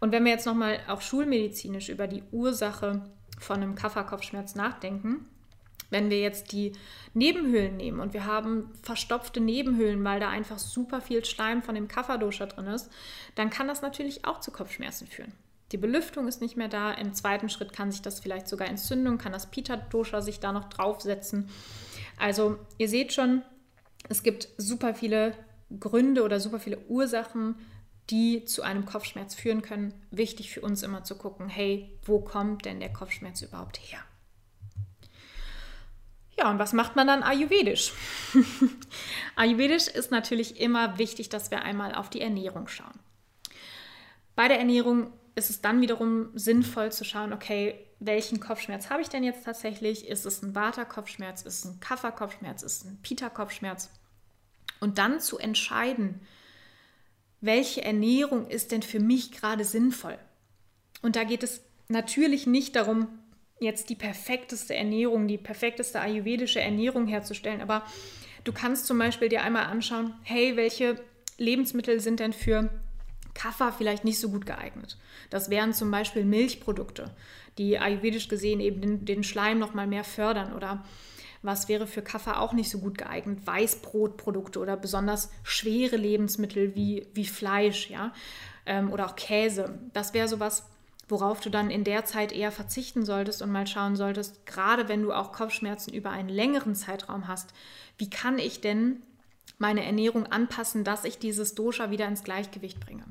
Und 0.01 0.13
wenn 0.13 0.25
wir 0.25 0.33
jetzt 0.33 0.47
nochmal 0.47 0.79
auch 0.89 1.01
schulmedizinisch 1.01 1.89
über 1.89 2.07
die 2.07 2.23
Ursache 2.31 3.03
von 3.39 3.57
einem 3.57 3.75
Kafferkopfschmerz 3.75 4.55
nachdenken, 4.55 5.27
wenn 5.91 6.11
wir 6.11 6.21
jetzt 6.21 6.53
die 6.53 6.73
Nebenhöhlen 7.15 7.77
nehmen 7.77 8.01
und 8.01 8.13
wir 8.13 8.27
haben 8.27 8.71
verstopfte 8.83 9.41
Nebenhöhlen, 9.41 10.03
weil 10.05 10.21
da 10.21 10.29
einfach 10.29 10.59
super 10.59 11.01
viel 11.01 11.25
Schleim 11.25 11.63
von 11.63 11.75
dem 11.75 11.89
Kafferdosha 11.89 12.47
drin 12.47 12.67
ist, 12.67 12.91
dann 13.35 13.51
kann 13.51 13.69
das 13.69 13.83
natürlich 13.83 14.25
auch 14.25 14.41
zu 14.41 14.51
Kopfschmerzen 14.51 15.07
führen. 15.07 15.33
Die 15.73 15.79
Belüftung 15.79 16.29
ist 16.29 16.41
nicht 16.41 16.57
mehr 16.57 16.69
da. 16.69 16.93
Im 16.93 17.13
zweiten 17.13 17.49
Schritt 17.49 17.73
kann 17.73 17.91
sich 17.91 18.03
das 18.03 18.21
vielleicht 18.21 18.47
sogar 18.49 18.69
entzünden, 18.69 19.19
kann 19.19 19.33
das 19.33 19.51
Pita-Dosha 19.51 20.21
sich 20.21 20.39
da 20.39 20.53
noch 20.53 20.69
draufsetzen. 20.69 21.49
Also 22.17 22.59
ihr 22.79 22.89
seht 22.89 23.13
schon, 23.13 23.43
es 24.09 24.23
gibt 24.23 24.49
super 24.57 24.95
viele 24.95 25.33
Gründe 25.81 26.23
oder 26.23 26.39
super 26.39 26.61
viele 26.61 26.79
Ursachen, 26.89 27.57
die 28.11 28.45
zu 28.45 28.63
einem 28.63 28.87
Kopfschmerz 28.87 29.35
führen 29.35 29.63
können. 29.63 29.93
Wichtig 30.13 30.53
für 30.53 30.61
uns 30.61 30.85
immer 30.85 31.03
zu 31.03 31.17
gucken, 31.17 31.49
hey, 31.49 31.99
wo 32.05 32.21
kommt 32.21 32.65
denn 32.65 32.79
der 32.79 32.93
Kopfschmerz 32.93 33.43
überhaupt 33.43 33.79
her? 33.79 33.99
Ja, 36.39 36.51
und 36.51 36.59
was 36.59 36.73
macht 36.73 36.97
man 36.97 37.07
dann 37.07 37.23
ayurvedisch? 37.23 37.93
ayurvedisch 39.37 39.89
ist 39.89 40.11
natürlich 40.11 40.61
immer 40.61 40.99
wichtig, 40.99 41.29
dass 41.31 41.51
wir 41.51 41.63
einmal 41.63 41.95
auf 41.95 42.11
die 42.11 42.21
Ernährung 42.21 42.69
schauen. 42.69 42.99
Bei 44.35 44.49
der 44.49 44.59
Ernährung 44.59 45.13
ist 45.35 45.49
es 45.49 45.63
dann 45.63 45.81
wiederum 45.81 46.31
sinnvoll 46.35 46.93
zu 46.93 47.05
schauen, 47.05 47.33
okay, 47.33 47.87
welchen 47.99 48.41
Kopfschmerz 48.41 48.91
habe 48.91 49.01
ich 49.01 49.09
denn 49.09 49.25
jetzt 49.25 49.45
tatsächlich? 49.45 50.07
Ist 50.07 50.27
es 50.27 50.43
ein 50.43 50.55
Vata-Kopfschmerz? 50.55 51.43
Ist 51.43 51.65
es 51.65 51.65
ein 51.65 51.81
Kapha-Kopfschmerz? 51.81 52.63
Ist 52.63 52.83
es 52.83 52.85
ein 52.85 52.99
Pita-Kopfschmerz? 53.03 53.91
Und 54.81 54.99
dann 54.99 55.21
zu 55.21 55.39
entscheiden, 55.39 56.21
welche 57.41 57.83
Ernährung 57.83 58.47
ist 58.49 58.73
denn 58.73 58.83
für 58.83 59.01
mich 59.01 59.33
gerade 59.33 59.65
sinnvoll? 59.65 60.19
Und 61.01 61.17
da 61.17 61.25
geht 61.25 61.43
es 61.43 61.63
natürlich 61.89 62.47
nicht 62.47 62.77
darum, 62.77 63.09
jetzt 63.59 63.89
die 63.89 63.95
perfekteste 63.95 64.75
Ernährung, 64.75 65.29
die 65.29 65.39
perfekteste 65.39 66.01
ayurvedische 66.01 66.61
Ernährung 66.61 67.07
herzustellen, 67.07 67.61
aber 67.61 67.85
du 68.45 68.53
kannst 68.53 68.87
zum 68.87 68.99
Beispiel 68.99 69.29
dir 69.29 69.43
einmal 69.43 69.65
anschauen, 69.65 70.15
hey, 70.23 70.57
welche 70.57 71.01
Lebensmittel 71.39 72.01
sind 72.01 72.21
denn 72.21 72.33
für 72.33 72.71
Kaffer 73.35 73.73
vielleicht 73.73 74.05
nicht 74.05 74.19
so 74.19 74.31
gut 74.31 74.47
geeignet. 74.47 74.97
Das 75.29 75.51
wären 75.51 75.75
zum 75.75 75.91
Beispiel 75.91 76.25
Milchprodukte, 76.25 77.15
die 77.59 77.79
ayurvedisch 77.79 78.29
gesehen 78.29 78.61
eben 78.61 78.81
den, 78.81 79.05
den 79.05 79.25
Schleim 79.25 79.59
noch 79.59 79.75
mal 79.75 79.87
mehr 79.87 80.05
fördern 80.05 80.55
oder 80.55 80.85
was 81.43 81.69
wäre 81.69 81.87
für 81.87 82.03
Kaffer 82.03 82.41
auch 82.41 82.55
nicht 82.55 82.71
so 82.71 82.79
gut 82.79 82.99
geeignet? 82.99 83.47
Weißbrotprodukte 83.47 84.59
oder 84.59 84.77
besonders 84.77 85.31
schwere 85.45 85.97
Lebensmittel 85.97 86.75
wie, 86.75 87.07
wie 87.15 87.27
Fleisch, 87.27 87.91
ja, 87.91 88.13
ähm, 88.65 88.91
oder 88.91 89.07
auch 89.07 89.17
Käse. 89.17 89.79
Das 89.93 90.13
wäre 90.13 90.29
sowas, 90.29 90.69
worauf 91.09 91.41
du 91.41 91.51
dann 91.51 91.71
in 91.71 91.85
der 91.85 92.05
Zeit 92.05 92.33
eher 92.33 92.51
verzichten 92.51 93.05
solltest 93.05 93.43
und 93.43 93.53
mal 93.53 93.67
schauen 93.67 93.97
solltest, 93.97 94.45
gerade 94.47 94.89
wenn 94.89 95.03
du 95.03 95.13
auch 95.13 95.33
Kopfschmerzen 95.33 95.95
über 95.95 96.11
einen 96.11 96.29
längeren 96.29 96.75
Zeitraum 96.75 97.29
hast, 97.29 97.53
wie 97.99 98.11
kann 98.11 98.39
ich 98.39 98.61
denn 98.61 99.03
meine 99.59 99.85
Ernährung 99.85 100.27
anpassen, 100.27 100.85
dass 100.85 101.05
ich 101.05 101.19
dieses 101.19 101.55
Dosha 101.55 101.91
wieder 101.91 102.09
ins 102.09 102.25
Gleichgewicht 102.25 102.81
bringe? 102.81 103.05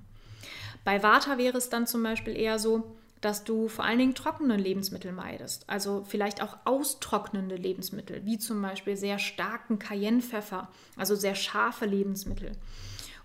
Bei 0.83 1.01
Vata 1.01 1.37
wäre 1.37 1.57
es 1.57 1.69
dann 1.69 1.87
zum 1.87 2.03
Beispiel 2.03 2.35
eher 2.35 2.59
so, 2.59 2.95
dass 3.21 3.43
du 3.43 3.69
vor 3.69 3.85
allen 3.85 3.97
Dingen 3.97 4.13
trockene 4.13 4.55
Lebensmittel 4.55 5.11
meidest. 5.11 5.67
Also 5.67 6.03
vielleicht 6.05 6.43
auch 6.43 6.57
austrocknende 6.65 7.55
Lebensmittel, 7.55 8.23
wie 8.25 8.37
zum 8.37 8.61
Beispiel 8.61 8.97
sehr 8.97 9.17
starken 9.17 9.79
Cayennepfeffer, 9.79 10.67
also 10.95 11.15
sehr 11.15 11.33
scharfe 11.33 11.85
Lebensmittel. 11.85 12.51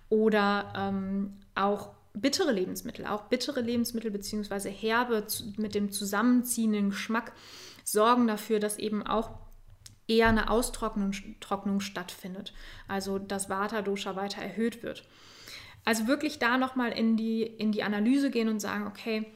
Oder 0.08 0.72
ähm, 0.74 1.36
auch 1.54 1.90
bittere 2.12 2.52
Lebensmittel. 2.52 3.06
Auch 3.06 3.22
bittere 3.22 3.60
Lebensmittel 3.60 4.10
bzw. 4.10 4.70
herbe 4.70 5.26
mit 5.56 5.74
dem 5.74 5.90
zusammenziehenden 5.90 6.90
Geschmack 6.90 7.32
sorgen 7.84 8.26
dafür, 8.26 8.60
dass 8.60 8.78
eben 8.78 9.06
auch 9.06 9.30
eher 10.08 10.28
eine 10.28 10.50
Austrocknung 10.50 11.12
stattfindet. 11.80 12.52
Also 12.88 13.18
dass 13.18 13.48
Vata-Dosha 13.48 14.16
weiter 14.16 14.42
erhöht 14.42 14.82
wird. 14.82 15.04
Also 15.84 16.06
wirklich 16.06 16.38
da 16.38 16.58
nochmal 16.58 16.92
in 16.92 17.16
die, 17.16 17.42
in 17.42 17.72
die 17.72 17.82
Analyse 17.82 18.30
gehen 18.30 18.48
und 18.48 18.60
sagen, 18.60 18.86
okay, 18.86 19.26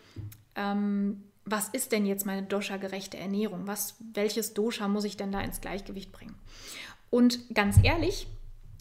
ähm, 0.55 1.25
was 1.45 1.69
ist 1.69 1.93
denn 1.93 2.07
jetzt 2.07 2.27
meine 2.27 2.43
Dosha-gerechte 2.43 3.19
Ernährung? 3.19 3.67
Was, 3.67 3.97
welches 4.13 4.55
Dosha 4.55 4.89
muss 4.89 5.05
ich 5.05 5.17
denn 5.17 5.33
da 5.33 5.41
ins 5.41 5.61
Gleichgewicht 5.61 6.13
bringen? 6.13 6.37
Und 7.11 7.55
ganz 7.55 7.79
ehrlich, 7.83 8.27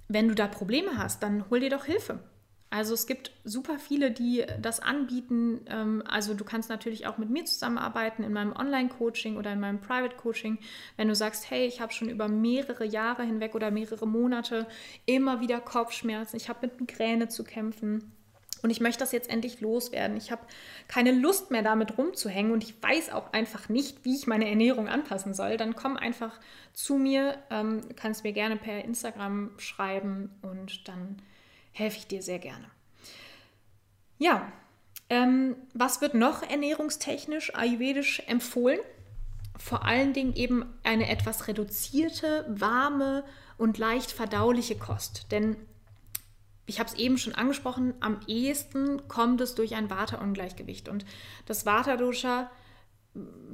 wenn 0.07 0.27
du 0.27 0.35
da 0.35 0.47
Probleme 0.47 0.97
hast, 0.97 1.23
dann 1.23 1.49
hol 1.49 1.59
dir 1.59 1.69
doch 1.69 1.85
Hilfe. 1.85 2.19
Also 2.73 2.95
es 2.95 3.05
gibt 3.05 3.29
super 3.43 3.77
viele, 3.77 4.09
die 4.09 4.43
das 4.59 4.79
anbieten. 4.79 5.61
Ähm, 5.67 6.01
also 6.07 6.33
du 6.33 6.43
kannst 6.43 6.69
natürlich 6.69 7.05
auch 7.05 7.19
mit 7.19 7.29
mir 7.29 7.45
zusammenarbeiten 7.45 8.23
in 8.23 8.33
meinem 8.33 8.51
Online-Coaching 8.51 9.37
oder 9.37 9.53
in 9.53 9.59
meinem 9.59 9.79
Private-Coaching. 9.79 10.57
Wenn 10.97 11.07
du 11.07 11.13
sagst, 11.13 11.51
hey, 11.51 11.67
ich 11.67 11.81
habe 11.81 11.93
schon 11.93 12.09
über 12.09 12.27
mehrere 12.27 12.83
Jahre 12.83 13.21
hinweg 13.21 13.53
oder 13.53 13.69
mehrere 13.69 14.07
Monate 14.07 14.65
immer 15.05 15.39
wieder 15.39 15.61
Kopfschmerzen, 15.61 16.35
ich 16.35 16.49
habe 16.49 16.65
mit 16.65 16.79
Migräne 16.79 17.27
zu 17.27 17.43
kämpfen. 17.43 18.11
Und 18.63 18.71
ich 18.71 18.81
möchte 18.81 19.01
das 19.01 19.11
jetzt 19.11 19.29
endlich 19.29 19.61
loswerden. 19.61 20.17
Ich 20.17 20.31
habe 20.31 20.41
keine 20.87 21.11
Lust 21.11 21.51
mehr 21.51 21.61
damit 21.61 21.99
rumzuhängen 21.99 22.51
und 22.51 22.63
ich 22.63 22.81
weiß 22.81 23.11
auch 23.11 23.33
einfach 23.33 23.69
nicht, 23.69 24.03
wie 24.03 24.15
ich 24.15 24.25
meine 24.25 24.49
Ernährung 24.49 24.87
anpassen 24.87 25.35
soll. 25.35 25.57
Dann 25.57 25.75
komm 25.75 25.95
einfach 25.95 26.39
zu 26.73 26.95
mir, 26.95 27.37
ähm, 27.51 27.81
kannst 27.95 28.23
mir 28.23 28.33
gerne 28.33 28.55
per 28.55 28.83
Instagram 28.83 29.51
schreiben 29.59 30.31
und 30.41 30.87
dann 30.87 31.17
helfe 31.73 31.97
ich 31.97 32.07
dir 32.07 32.23
sehr 32.23 32.39
gerne. 32.39 32.65
Ja, 34.17 34.51
ähm, 35.09 35.55
was 35.73 36.01
wird 36.01 36.13
noch 36.13 36.41
ernährungstechnisch, 36.43 37.53
ayurvedisch 37.55 38.23
empfohlen? 38.27 38.79
Vor 39.57 39.85
allen 39.85 40.13
Dingen 40.13 40.35
eben 40.35 40.65
eine 40.83 41.09
etwas 41.09 41.47
reduzierte, 41.47 42.45
warme 42.47 43.23
und 43.57 43.77
leicht 43.77 44.11
verdauliche 44.11 44.77
Kost. 44.77 45.31
Denn 45.31 45.57
ich 46.65 46.79
habe 46.79 46.89
es 46.89 46.95
eben 46.95 47.17
schon 47.17 47.35
angesprochen, 47.35 47.93
am 47.99 48.21
ehesten 48.27 49.07
kommt 49.07 49.41
es 49.41 49.55
durch 49.55 49.75
ein 49.75 49.89
Vata-Ungleichgewicht. 49.89 50.89
Und 50.89 51.05
das 51.45 51.65
Vata-Dosha 51.65 52.49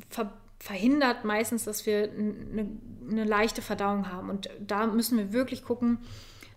ver 0.09 0.33
verhindert 0.61 1.23
meistens, 1.23 1.63
dass 1.63 1.85
wir 1.85 2.11
eine, 2.11 2.67
eine 3.09 3.23
leichte 3.23 3.61
Verdauung 3.61 4.11
haben. 4.11 4.29
Und 4.29 4.49
da 4.59 4.87
müssen 4.87 5.17
wir 5.17 5.31
wirklich 5.31 5.63
gucken, 5.63 5.99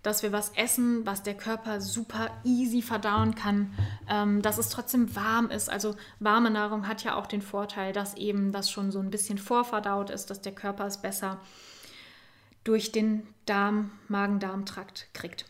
dass 0.03 0.21
wir 0.21 0.33
was 0.33 0.49
essen, 0.55 1.05
was 1.05 1.23
der 1.23 1.33
Körper 1.33 1.81
super 1.81 2.29
easy 2.43 2.81
verdauen 2.81 3.35
kann, 3.35 3.73
ähm, 4.09 4.41
dass 4.41 4.57
es 4.57 4.69
trotzdem 4.69 5.15
warm 5.15 5.49
ist. 5.49 5.69
Also 5.69 5.95
warme 6.19 6.51
Nahrung 6.51 6.87
hat 6.87 7.03
ja 7.03 7.15
auch 7.15 7.25
den 7.25 7.41
Vorteil, 7.41 7.93
dass 7.93 8.13
eben 8.15 8.51
das 8.51 8.69
schon 8.69 8.91
so 8.91 8.99
ein 8.99 9.09
bisschen 9.09 9.37
vorverdaut 9.37 10.09
ist, 10.09 10.29
dass 10.29 10.41
der 10.41 10.53
Körper 10.53 10.85
es 10.85 11.01
besser 11.01 11.39
durch 12.65 12.91
den 12.91 13.25
Darm, 13.45 13.91
Magen-Darm-Trakt 14.09 15.07
kriegt. 15.13 15.45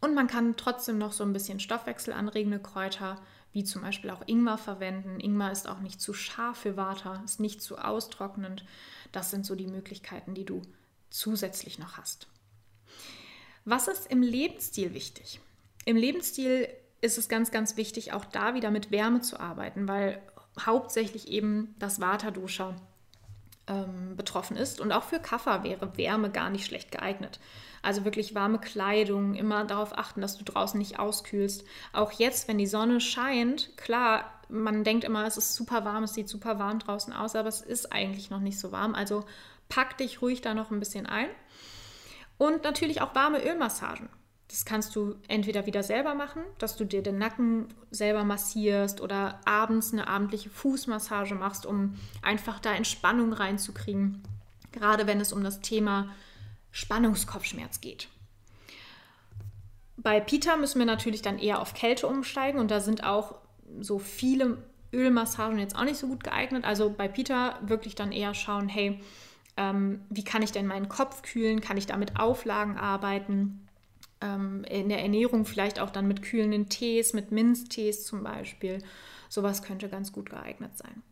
Und 0.00 0.14
man 0.14 0.26
kann 0.26 0.56
trotzdem 0.56 0.98
noch 0.98 1.12
so 1.12 1.24
ein 1.24 1.32
bisschen 1.32 1.60
stoffwechselanregende 1.60 2.58
Kräuter, 2.58 3.20
wie 3.52 3.64
zum 3.64 3.82
Beispiel 3.82 4.10
auch 4.10 4.22
Ingwer 4.26 4.58
verwenden. 4.58 5.20
Ingwer 5.20 5.52
ist 5.52 5.68
auch 5.68 5.80
nicht 5.80 6.00
zu 6.00 6.14
scharf 6.14 6.58
für 6.58 6.76
Vata, 6.76 7.22
ist 7.24 7.40
nicht 7.40 7.62
zu 7.62 7.78
austrocknend. 7.78 8.64
Das 9.12 9.30
sind 9.30 9.44
so 9.44 9.54
die 9.54 9.66
Möglichkeiten, 9.66 10.34
die 10.34 10.44
du 10.44 10.62
zusätzlich 11.10 11.78
noch 11.78 11.98
hast. 11.98 12.29
Was 13.64 13.88
ist 13.88 14.10
im 14.10 14.22
Lebensstil 14.22 14.94
wichtig? 14.94 15.40
Im 15.84 15.96
Lebensstil 15.96 16.68
ist 17.00 17.18
es 17.18 17.28
ganz, 17.28 17.50
ganz 17.50 17.76
wichtig, 17.76 18.12
auch 18.12 18.24
da 18.24 18.54
wieder 18.54 18.70
mit 18.70 18.90
Wärme 18.90 19.20
zu 19.20 19.40
arbeiten, 19.40 19.88
weil 19.88 20.20
hauptsächlich 20.58 21.28
eben 21.28 21.74
das 21.78 22.00
Vata-Dosha 22.00 22.74
ähm, 23.66 24.16
betroffen 24.16 24.56
ist. 24.56 24.80
Und 24.80 24.92
auch 24.92 25.04
für 25.04 25.20
Kaffer 25.20 25.64
wäre 25.64 25.96
Wärme 25.96 26.30
gar 26.30 26.50
nicht 26.50 26.66
schlecht 26.66 26.90
geeignet. 26.90 27.38
Also 27.82 28.04
wirklich 28.04 28.34
warme 28.34 28.58
Kleidung, 28.58 29.34
immer 29.34 29.64
darauf 29.64 29.96
achten, 29.96 30.20
dass 30.20 30.36
du 30.36 30.44
draußen 30.44 30.78
nicht 30.78 30.98
auskühlst. 30.98 31.64
Auch 31.92 32.12
jetzt, 32.12 32.48
wenn 32.48 32.58
die 32.58 32.66
Sonne 32.66 33.00
scheint, 33.00 33.76
klar, 33.76 34.30
man 34.48 34.84
denkt 34.84 35.04
immer, 35.04 35.24
es 35.26 35.36
ist 35.36 35.54
super 35.54 35.84
warm, 35.84 36.02
es 36.04 36.14
sieht 36.14 36.28
super 36.28 36.58
warm 36.58 36.80
draußen 36.80 37.12
aus, 37.12 37.36
aber 37.36 37.48
es 37.48 37.60
ist 37.62 37.92
eigentlich 37.92 38.28
noch 38.30 38.40
nicht 38.40 38.58
so 38.58 38.72
warm. 38.72 38.94
Also 38.94 39.24
pack 39.68 39.96
dich 39.96 40.20
ruhig 40.20 40.40
da 40.42 40.52
noch 40.52 40.70
ein 40.70 40.80
bisschen 40.80 41.06
ein. 41.06 41.28
Und 42.40 42.64
natürlich 42.64 43.02
auch 43.02 43.14
warme 43.14 43.44
Ölmassagen. 43.44 44.08
Das 44.48 44.64
kannst 44.64 44.96
du 44.96 45.16
entweder 45.28 45.66
wieder 45.66 45.82
selber 45.82 46.14
machen, 46.14 46.40
dass 46.56 46.74
du 46.74 46.86
dir 46.86 47.02
den 47.02 47.18
Nacken 47.18 47.68
selber 47.90 48.24
massierst 48.24 49.02
oder 49.02 49.42
abends 49.44 49.92
eine 49.92 50.08
abendliche 50.08 50.48
Fußmassage 50.48 51.34
machst, 51.34 51.66
um 51.66 51.96
einfach 52.22 52.58
da 52.58 52.72
Entspannung 52.72 53.34
reinzukriegen. 53.34 54.22
gerade 54.72 55.06
wenn 55.06 55.20
es 55.20 55.34
um 55.34 55.44
das 55.44 55.60
Thema 55.60 56.14
Spannungskopfschmerz 56.70 57.82
geht. 57.82 58.08
Bei 59.98 60.18
Pita 60.18 60.56
müssen 60.56 60.78
wir 60.78 60.86
natürlich 60.86 61.20
dann 61.20 61.38
eher 61.38 61.60
auf 61.60 61.74
Kälte 61.74 62.06
umsteigen 62.06 62.58
und 62.58 62.70
da 62.70 62.80
sind 62.80 63.04
auch 63.04 63.34
so 63.80 63.98
viele 63.98 64.56
Ölmassagen 64.94 65.58
jetzt 65.58 65.76
auch 65.76 65.84
nicht 65.84 65.98
so 65.98 66.06
gut 66.06 66.24
geeignet. 66.24 66.64
Also 66.64 66.88
bei 66.88 67.06
Pita 67.06 67.58
wirklich 67.60 67.96
dann 67.96 68.12
eher 68.12 68.32
schauen, 68.32 68.68
hey, 68.70 68.98
ähm, 69.56 70.00
wie 70.10 70.24
kann 70.24 70.42
ich 70.42 70.52
denn 70.52 70.66
meinen 70.66 70.88
Kopf 70.88 71.22
kühlen? 71.22 71.60
Kann 71.60 71.76
ich 71.76 71.86
da 71.86 71.96
mit 71.96 72.18
Auflagen 72.18 72.76
arbeiten? 72.76 73.68
Ähm, 74.20 74.64
in 74.64 74.88
der 74.88 75.02
Ernährung 75.02 75.44
vielleicht 75.44 75.80
auch 75.80 75.90
dann 75.90 76.08
mit 76.08 76.22
kühlenden 76.22 76.68
Tees, 76.68 77.12
mit 77.12 77.32
Minztees 77.32 78.04
zum 78.04 78.22
Beispiel. 78.22 78.82
Sowas 79.28 79.62
könnte 79.62 79.88
ganz 79.88 80.12
gut 80.12 80.30
geeignet 80.30 80.76
sein. 80.76 81.02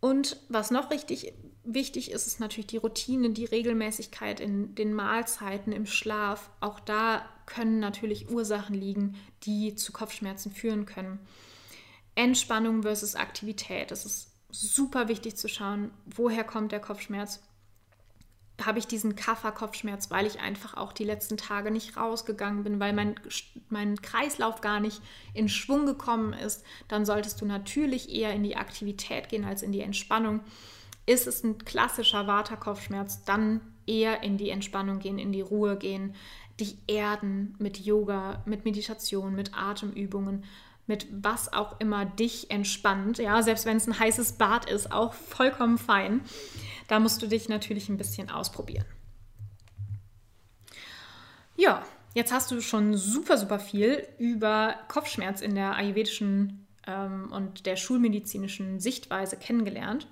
Und 0.00 0.36
was 0.48 0.70
noch 0.70 0.90
richtig 0.90 1.32
wichtig 1.64 2.12
ist, 2.12 2.26
ist 2.26 2.40
natürlich 2.40 2.68
die 2.68 2.76
Routine, 2.76 3.30
die 3.30 3.44
Regelmäßigkeit 3.44 4.40
in 4.40 4.74
den 4.74 4.92
Mahlzeiten, 4.94 5.72
im 5.72 5.86
Schlaf. 5.86 6.50
Auch 6.60 6.78
da 6.80 7.28
können 7.46 7.80
natürlich 7.80 8.30
Ursachen 8.30 8.74
liegen, 8.74 9.16
die 9.42 9.74
zu 9.74 9.92
Kopfschmerzen 9.92 10.52
führen 10.52 10.86
können. 10.86 11.18
Entspannung 12.14 12.82
versus 12.82 13.14
Aktivität. 13.14 13.90
Es 13.90 14.04
ist 14.04 14.27
super 14.50 15.08
wichtig 15.08 15.36
zu 15.36 15.48
schauen, 15.48 15.90
woher 16.06 16.44
kommt 16.44 16.72
der 16.72 16.80
Kopfschmerz. 16.80 17.42
Habe 18.64 18.80
ich 18.80 18.88
diesen 18.88 19.14
Kafferkopfschmerz, 19.14 20.10
weil 20.10 20.26
ich 20.26 20.40
einfach 20.40 20.76
auch 20.76 20.92
die 20.92 21.04
letzten 21.04 21.36
Tage 21.36 21.70
nicht 21.70 21.96
rausgegangen 21.96 22.64
bin, 22.64 22.80
weil 22.80 22.92
mein, 22.92 23.14
mein 23.68 24.02
Kreislauf 24.02 24.60
gar 24.60 24.80
nicht 24.80 25.00
in 25.32 25.48
Schwung 25.48 25.86
gekommen 25.86 26.32
ist, 26.32 26.64
dann 26.88 27.06
solltest 27.06 27.40
du 27.40 27.46
natürlich 27.46 28.12
eher 28.12 28.32
in 28.32 28.42
die 28.42 28.56
Aktivität 28.56 29.28
gehen 29.28 29.44
als 29.44 29.62
in 29.62 29.70
die 29.70 29.80
Entspannung. 29.80 30.40
Ist 31.06 31.28
es 31.28 31.44
ein 31.44 31.58
klassischer 31.58 32.26
Waterkopfschmerz, 32.26 33.24
dann 33.24 33.60
eher 33.86 34.24
in 34.24 34.38
die 34.38 34.50
Entspannung 34.50 34.98
gehen, 34.98 35.18
in 35.18 35.32
die 35.32 35.40
Ruhe 35.40 35.76
gehen, 35.76 36.14
dich 36.58 36.76
erden 36.88 37.54
mit 37.58 37.78
Yoga, 37.78 38.42
mit 38.44 38.64
Meditation, 38.64 39.36
mit 39.36 39.56
Atemübungen, 39.56 40.44
mit 40.88 41.06
was 41.10 41.52
auch 41.52 41.80
immer 41.80 42.04
dich 42.04 42.50
entspannt. 42.50 43.18
Ja, 43.18 43.42
selbst 43.42 43.66
wenn 43.66 43.76
es 43.76 43.86
ein 43.86 43.98
heißes 43.98 44.32
Bad 44.32 44.68
ist, 44.68 44.90
auch 44.90 45.14
vollkommen 45.14 45.78
fein. 45.78 46.22
Da 46.88 46.98
musst 46.98 47.22
du 47.22 47.26
dich 47.26 47.48
natürlich 47.48 47.88
ein 47.88 47.98
bisschen 47.98 48.30
ausprobieren. 48.30 48.86
Ja, 51.56 51.84
jetzt 52.14 52.32
hast 52.32 52.50
du 52.50 52.60
schon 52.60 52.96
super, 52.96 53.36
super 53.36 53.58
viel 53.58 54.06
über 54.18 54.74
Kopfschmerz 54.88 55.40
in 55.40 55.54
der 55.54 55.74
ayurvedischen 55.74 56.66
ähm, 56.86 57.30
und 57.32 57.66
der 57.66 57.76
schulmedizinischen 57.76 58.80
Sichtweise 58.80 59.36
kennengelernt 59.36 60.06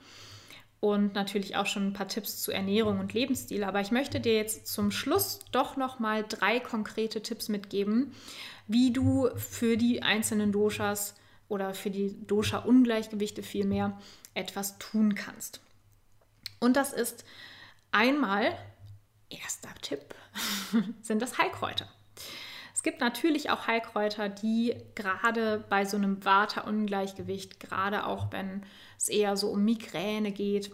und 0.81 1.15
natürlich 1.15 1.57
auch 1.57 1.67
schon 1.67 1.89
ein 1.89 1.93
paar 1.93 2.09
Tipps 2.09 2.43
zu 2.43 2.53
Ernährung 2.53 3.01
und 3.01 3.15
Lebensstil. 3.15 3.65
Aber 3.65 3.81
ich 3.81 3.91
möchte 3.91 4.21
dir 4.21 4.35
jetzt 4.35 4.67
zum 4.67 4.91
Schluss 4.91 5.41
doch 5.51 5.77
noch 5.77 5.99
mal 5.99 6.25
drei 6.29 6.61
konkrete 6.61 7.23
Tipps 7.23 7.49
mitgeben, 7.49 8.13
wie 8.67 8.93
du 8.93 9.31
für 9.37 9.77
die 9.77 10.03
einzelnen 10.03 10.53
Doshas 10.53 11.15
oder 11.49 11.75
für 11.75 11.91
die 11.91 12.17
Dosha-Ungleichgewichte 12.27 13.43
vielmehr 13.43 13.99
etwas 14.35 14.79
tun 14.79 15.15
kannst. 15.15 15.61
Und 16.59 16.77
das 16.77 16.93
ist 16.93 17.25
einmal, 17.93 18.57
erster 19.31 19.75
Tipp, 19.81 20.15
sind 21.03 21.23
das 21.23 21.39
Heilkräuter. 21.39 21.89
Es 22.75 22.83
gibt 22.83 23.01
natürlich 23.01 23.51
auch 23.51 23.67
Heilkräuter, 23.67 24.29
die 24.29 24.75
gerade 24.95 25.65
bei 25.69 25.85
so 25.85 25.97
einem 25.97 26.25
Vata-Ungleichgewicht, 26.25 27.59
gerade 27.59 28.07
auch 28.07 28.33
wenn 28.33 28.65
es 28.99 29.09
eher 29.09 29.37
so 29.37 29.49
um 29.49 29.65
Migräne 29.65 30.31
geht 30.31 30.71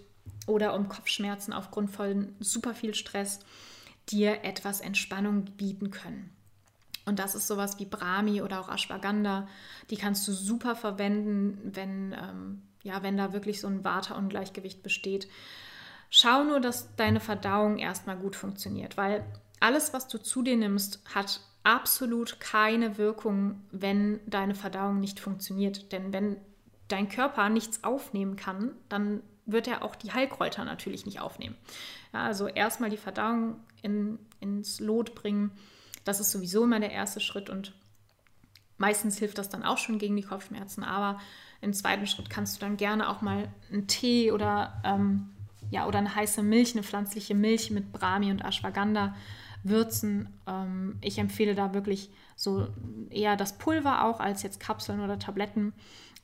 oder 0.46 0.74
um 0.74 0.88
Kopfschmerzen 0.88 1.52
aufgrund 1.52 1.90
von 1.90 2.34
super 2.40 2.74
viel 2.74 2.94
Stress, 2.94 3.40
dir 4.10 4.44
etwas 4.44 4.80
Entspannung 4.80 5.44
bieten 5.44 5.90
können. 5.90 6.34
Und 7.04 7.18
das 7.18 7.34
ist 7.34 7.48
sowas 7.48 7.78
wie 7.78 7.84
Brahmi 7.84 8.42
oder 8.42 8.60
auch 8.60 8.68
Ashwagandha. 8.68 9.48
Die 9.90 9.96
kannst 9.96 10.26
du 10.28 10.32
super 10.32 10.76
verwenden, 10.76 11.58
wenn, 11.74 12.12
ähm, 12.12 12.62
ja, 12.82 13.02
wenn 13.02 13.16
da 13.16 13.32
wirklich 13.32 13.60
so 13.60 13.66
ein 13.66 13.84
Vata-Ungleichgewicht 13.84 14.82
besteht. 14.82 15.28
Schau 16.10 16.44
nur, 16.44 16.60
dass 16.60 16.94
deine 16.96 17.20
Verdauung 17.20 17.78
erstmal 17.78 18.16
gut 18.16 18.36
funktioniert, 18.36 18.96
weil 18.96 19.24
alles, 19.60 19.92
was 19.92 20.08
du 20.08 20.18
zu 20.18 20.42
dir 20.42 20.56
nimmst, 20.56 21.00
hat 21.14 21.40
absolut 21.64 22.40
keine 22.40 22.98
Wirkung, 22.98 23.62
wenn 23.70 24.20
deine 24.26 24.54
Verdauung 24.54 25.00
nicht 25.00 25.20
funktioniert. 25.20 25.92
Denn 25.92 26.12
wenn 26.12 26.36
dein 26.88 27.08
Körper 27.08 27.48
nichts 27.48 27.82
aufnehmen 27.84 28.36
kann, 28.36 28.72
dann 28.88 29.22
wird 29.46 29.66
er 29.66 29.82
auch 29.82 29.96
die 29.96 30.12
Heilkräuter 30.12 30.64
natürlich 30.64 31.06
nicht 31.06 31.20
aufnehmen. 31.20 31.56
Ja, 32.12 32.24
also 32.24 32.46
erstmal 32.46 32.90
die 32.90 32.96
Verdauung 32.96 33.60
in, 33.82 34.18
ins 34.40 34.80
Lot 34.80 35.14
bringen 35.14 35.52
das 36.04 36.20
ist 36.20 36.30
sowieso 36.30 36.64
immer 36.64 36.80
der 36.80 36.92
erste 36.92 37.20
Schritt 37.20 37.50
und 37.50 37.74
meistens 38.78 39.18
hilft 39.18 39.38
das 39.38 39.48
dann 39.48 39.62
auch 39.62 39.78
schon 39.78 39.98
gegen 39.98 40.16
die 40.16 40.22
Kopfschmerzen. 40.22 40.82
Aber 40.82 41.20
im 41.60 41.72
zweiten 41.72 42.06
Schritt 42.06 42.28
kannst 42.28 42.56
du 42.56 42.60
dann 42.60 42.76
gerne 42.76 43.08
auch 43.08 43.22
mal 43.22 43.48
einen 43.70 43.86
Tee 43.86 44.32
oder, 44.32 44.82
ähm, 44.84 45.30
ja, 45.70 45.86
oder 45.86 45.98
eine 45.98 46.14
heiße 46.14 46.42
Milch, 46.42 46.74
eine 46.74 46.82
pflanzliche 46.82 47.34
Milch 47.34 47.70
mit 47.70 47.92
Brahmi 47.92 48.30
und 48.30 48.44
Ashwagandha 48.44 49.14
würzen. 49.62 50.28
Ähm, 50.46 50.98
ich 51.00 51.18
empfehle 51.18 51.54
da 51.54 51.72
wirklich 51.72 52.10
so 52.34 52.68
eher 53.10 53.36
das 53.36 53.58
Pulver 53.58 54.04
auch 54.04 54.18
als 54.18 54.42
jetzt 54.42 54.58
Kapseln 54.58 55.00
oder 55.00 55.18
Tabletten 55.18 55.72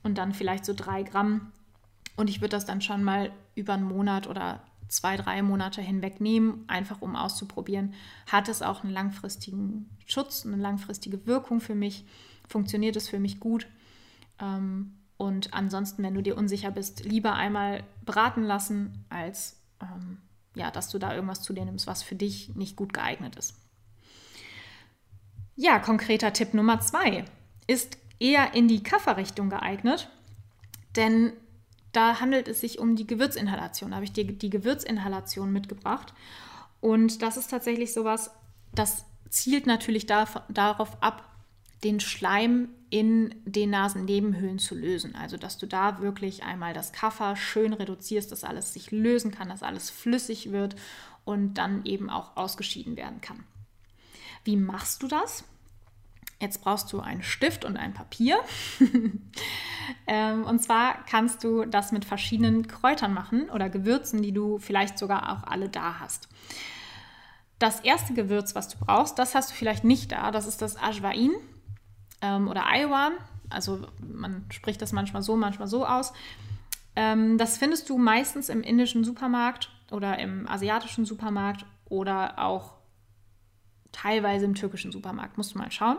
und 0.03 0.17
dann 0.17 0.33
vielleicht 0.33 0.65
so 0.65 0.73
drei 0.75 1.03
Gramm. 1.03 1.53
Und 2.17 2.29
ich 2.29 2.41
würde 2.41 2.49
das 2.49 2.65
dann 2.65 2.81
schon 2.81 3.03
mal 3.03 3.31
über 3.55 3.73
einen 3.73 3.85
Monat 3.85 4.27
oder 4.27 4.61
zwei, 4.89 5.17
drei 5.17 5.41
Monate 5.41 5.81
hinweg 5.81 6.19
nehmen, 6.19 6.65
einfach 6.67 7.01
um 7.01 7.15
auszuprobieren, 7.15 7.93
hat 8.27 8.49
es 8.49 8.61
auch 8.61 8.83
einen 8.83 8.93
langfristigen 8.93 9.89
Schutz, 10.05 10.45
eine 10.45 10.57
langfristige 10.57 11.25
Wirkung 11.25 11.61
für 11.61 11.75
mich, 11.75 12.05
funktioniert 12.47 12.95
es 12.95 13.07
für 13.07 13.19
mich 13.19 13.39
gut. 13.39 13.67
Ähm, 14.39 14.95
und 15.17 15.53
ansonsten, 15.53 16.03
wenn 16.03 16.13
du 16.13 16.21
dir 16.21 16.37
unsicher 16.37 16.71
bist, 16.71 17.03
lieber 17.03 17.33
einmal 17.33 17.83
beraten 18.05 18.43
lassen, 18.43 19.05
als 19.09 19.61
ähm, 19.81 20.17
ja, 20.55 20.71
dass 20.71 20.89
du 20.89 20.99
da 20.99 21.13
irgendwas 21.13 21.41
zu 21.41 21.53
dir 21.53 21.65
nimmst, 21.65 21.87
was 21.87 22.03
für 22.03 22.15
dich 22.15 22.55
nicht 22.55 22.75
gut 22.75 22.93
geeignet 22.93 23.35
ist. 23.35 23.55
Ja, 25.55 25.79
konkreter 25.79 26.33
Tipp 26.33 26.53
Nummer 26.53 26.79
zwei 26.79 27.25
ist 27.67 27.97
eher 28.19 28.53
in 28.53 28.67
die 28.67 28.83
Kafferrichtung 28.83 29.49
geeignet, 29.49 30.09
denn 30.95 31.33
da 31.91 32.19
handelt 32.19 32.47
es 32.47 32.61
sich 32.61 32.79
um 32.79 32.95
die 32.95 33.07
Gewürzinhalation. 33.07 33.91
Da 33.91 33.95
habe 33.95 34.05
ich 34.05 34.13
dir 34.13 34.25
die 34.25 34.49
Gewürzinhalation 34.49 35.51
mitgebracht. 35.51 36.13
Und 36.81 37.21
das 37.21 37.37
ist 37.37 37.49
tatsächlich 37.49 37.93
sowas, 37.93 38.31
das 38.73 39.05
zielt 39.29 39.67
natürlich 39.67 40.05
darauf 40.05 41.01
ab, 41.01 41.25
den 41.83 41.99
Schleim 41.99 42.69
in 42.89 43.35
den 43.45 43.69
Nasennebenhöhlen 43.69 44.59
zu 44.59 44.75
lösen. 44.75 45.15
Also, 45.15 45.37
dass 45.37 45.57
du 45.57 45.65
da 45.65 46.01
wirklich 46.01 46.43
einmal 46.43 46.73
das 46.73 46.91
Kaffer 46.91 47.35
schön 47.35 47.73
reduzierst, 47.73 48.31
dass 48.31 48.43
alles 48.43 48.73
sich 48.73 48.91
lösen 48.91 49.31
kann, 49.31 49.49
dass 49.49 49.63
alles 49.63 49.89
flüssig 49.89 50.51
wird 50.51 50.75
und 51.23 51.55
dann 51.55 51.85
eben 51.85 52.09
auch 52.09 52.35
ausgeschieden 52.35 52.97
werden 52.97 53.21
kann. 53.21 53.43
Wie 54.43 54.57
machst 54.57 55.03
du 55.03 55.07
das? 55.07 55.43
Jetzt 56.41 56.61
brauchst 56.61 56.91
du 56.93 57.01
einen 57.01 57.21
Stift 57.21 57.65
und 57.65 57.75
ein 57.75 57.93
Papier. 57.93 58.39
ähm, 60.07 60.45
und 60.45 60.59
zwar 60.59 61.03
kannst 61.05 61.43
du 61.43 61.65
das 61.65 61.91
mit 61.91 62.05
verschiedenen 62.05 62.67
Kräutern 62.67 63.13
machen 63.13 63.49
oder 63.49 63.69
Gewürzen, 63.69 64.21
die 64.21 64.31
du 64.31 64.57
vielleicht 64.57 64.97
sogar 64.97 65.33
auch 65.33 65.43
alle 65.43 65.67
da 65.67 65.99
hast. 65.99 66.29
Das 67.59 67.81
erste 67.81 68.13
Gewürz, 68.13 68.55
was 68.55 68.69
du 68.69 68.77
brauchst, 68.79 69.19
das 69.19 69.35
hast 69.35 69.51
du 69.51 69.55
vielleicht 69.55 69.83
nicht 69.83 70.13
da. 70.13 70.31
Das 70.31 70.47
ist 70.47 70.61
das 70.61 70.77
Ajwain 70.77 71.31
ähm, 72.21 72.47
oder 72.47 72.65
Aywan. 72.65 73.13
Also 73.49 73.85
man 73.99 74.45
spricht 74.49 74.81
das 74.81 74.93
manchmal 74.93 75.23
so, 75.23 75.35
manchmal 75.35 75.67
so 75.67 75.85
aus. 75.85 76.13
Ähm, 76.95 77.37
das 77.37 77.57
findest 77.57 77.89
du 77.89 77.97
meistens 77.97 78.47
im 78.47 78.61
indischen 78.61 79.03
Supermarkt 79.03 79.69
oder 79.91 80.19
im 80.19 80.47
asiatischen 80.47 81.03
Supermarkt 81.03 81.65
oder 81.89 82.39
auch 82.39 82.75
teilweise 83.91 84.45
im 84.45 84.55
türkischen 84.55 84.93
Supermarkt. 84.93 85.37
Musst 85.37 85.53
du 85.53 85.57
mal 85.57 85.71
schauen. 85.71 85.97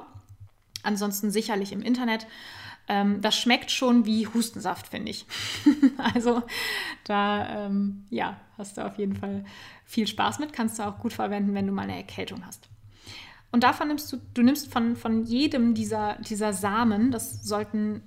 Ansonsten 0.83 1.31
sicherlich 1.31 1.73
im 1.73 1.83
Internet. 1.83 2.27
Ähm, 2.89 3.21
das 3.21 3.37
schmeckt 3.39 3.71
schon 3.71 4.07
wie 4.07 4.27
Hustensaft, 4.27 4.89
finde 4.89 5.11
ich. 5.11 5.27
also 5.99 6.43
da 7.05 7.67
ähm, 7.67 8.05
ja, 8.11 8.41
hast 8.59 8.77
du 8.77 8.85
auf 8.85 8.99
jeden 8.99 9.17
Fall 9.17 9.45
viel 9.85 10.07
Spaß 10.07 10.39
mit. 10.39 10.53
Kannst 10.53 10.79
du 10.79 10.83
auch 10.83 10.99
gut 10.99 11.13
verwenden, 11.13 11.55
wenn 11.55 11.67
du 11.67 11.73
mal 11.73 11.83
eine 11.83 11.97
Erkältung 11.97 12.45
hast. 12.47 12.69
Und 13.53 13.65
davon 13.65 13.89
nimmst 13.89 14.13
du, 14.13 14.21
du 14.35 14.43
nimmst 14.43 14.73
von, 14.73 14.97
von 14.97 15.25
jedem 15.25 15.75
dieser, 15.75 16.17
dieser 16.17 16.53
Samen, 16.53 17.11
das 17.11 17.43
sollten 17.43 18.03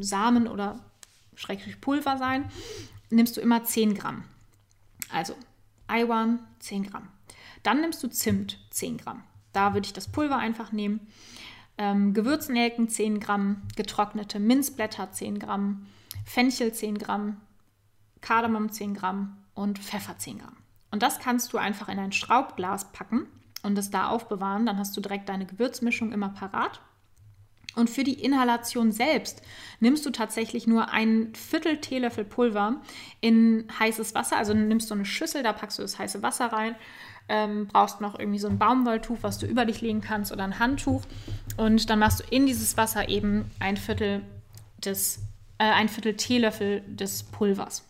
Samen 0.00 0.48
oder 0.48 0.80
Schrägstrich 1.34 1.80
Pulver 1.80 2.18
sein, 2.18 2.50
nimmst 3.10 3.36
du 3.36 3.40
immer 3.40 3.64
10 3.64 3.94
Gramm. 3.94 4.24
Also 5.12 5.34
Eiwan 5.86 6.40
10 6.60 6.84
Gramm. 6.84 7.08
Dann 7.62 7.80
nimmst 7.80 8.02
du 8.02 8.08
Zimt 8.08 8.58
10 8.70 8.98
Gramm. 8.98 9.22
Da 9.52 9.74
würde 9.74 9.86
ich 9.86 9.92
das 9.92 10.08
Pulver 10.08 10.38
einfach 10.38 10.72
nehmen 10.72 11.00
ähm, 11.80 12.12
Gewürznelken 12.12 12.90
10 12.90 13.20
Gramm, 13.20 13.62
getrocknete 13.74 14.38
Minzblätter 14.38 15.10
10 15.10 15.38
Gramm, 15.38 15.86
Fenchel 16.26 16.74
10 16.74 16.98
Gramm, 16.98 17.40
Kardamom 18.20 18.70
10 18.70 18.92
Gramm 18.92 19.38
und 19.54 19.78
Pfeffer 19.78 20.18
10 20.18 20.40
Gramm. 20.40 20.56
Und 20.90 21.02
das 21.02 21.20
kannst 21.20 21.54
du 21.54 21.58
einfach 21.58 21.88
in 21.88 21.98
ein 21.98 22.12
Schraubglas 22.12 22.92
packen 22.92 23.26
und 23.62 23.78
es 23.78 23.90
da 23.90 24.08
aufbewahren. 24.08 24.66
Dann 24.66 24.78
hast 24.78 24.94
du 24.94 25.00
direkt 25.00 25.30
deine 25.30 25.46
Gewürzmischung 25.46 26.12
immer 26.12 26.28
parat. 26.28 26.82
Und 27.76 27.88
für 27.88 28.04
die 28.04 28.20
Inhalation 28.20 28.92
selbst 28.92 29.40
nimmst 29.78 30.04
du 30.04 30.10
tatsächlich 30.10 30.66
nur 30.66 30.90
ein 30.90 31.32
Viertel 31.34 31.78
Teelöffel 31.78 32.24
Pulver 32.24 32.82
in 33.20 33.68
heißes 33.78 34.14
Wasser. 34.14 34.36
Also 34.36 34.52
nimmst 34.52 34.90
du 34.90 34.94
eine 34.94 35.06
Schüssel, 35.06 35.42
da 35.42 35.54
packst 35.54 35.78
du 35.78 35.82
das 35.82 35.98
heiße 35.98 36.22
Wasser 36.22 36.52
rein, 36.52 36.74
ähm, 37.30 37.68
brauchst 37.68 38.00
noch 38.00 38.18
irgendwie 38.18 38.40
so 38.40 38.48
ein 38.48 38.58
Baumwolltuch, 38.58 39.18
was 39.22 39.38
du 39.38 39.46
über 39.46 39.64
dich 39.64 39.80
legen 39.80 40.00
kannst 40.00 40.32
oder 40.32 40.44
ein 40.44 40.58
Handtuch. 40.58 41.02
Und 41.56 41.88
dann 41.88 42.00
machst 42.00 42.20
du 42.20 42.24
in 42.30 42.44
dieses 42.44 42.76
Wasser 42.76 43.08
eben 43.08 43.50
ein 43.60 43.76
Viertel 43.76 44.22
des, 44.84 45.20
äh, 45.58 45.64
ein 45.64 45.88
Viertel 45.88 46.16
Teelöffel 46.16 46.82
des 46.86 47.22
Pulvers. 47.22 47.84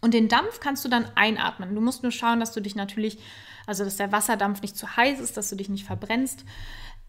Und 0.00 0.14
den 0.14 0.28
Dampf 0.28 0.60
kannst 0.60 0.84
du 0.84 0.88
dann 0.88 1.06
einatmen. 1.16 1.74
Du 1.74 1.80
musst 1.80 2.02
nur 2.02 2.12
schauen, 2.12 2.40
dass 2.40 2.52
du 2.52 2.60
dich 2.60 2.76
natürlich, 2.76 3.18
also 3.66 3.84
dass 3.84 3.96
der 3.96 4.12
Wasserdampf 4.12 4.62
nicht 4.62 4.76
zu 4.76 4.96
heiß 4.96 5.20
ist, 5.20 5.36
dass 5.36 5.50
du 5.50 5.56
dich 5.56 5.68
nicht 5.68 5.84
verbrennst 5.84 6.44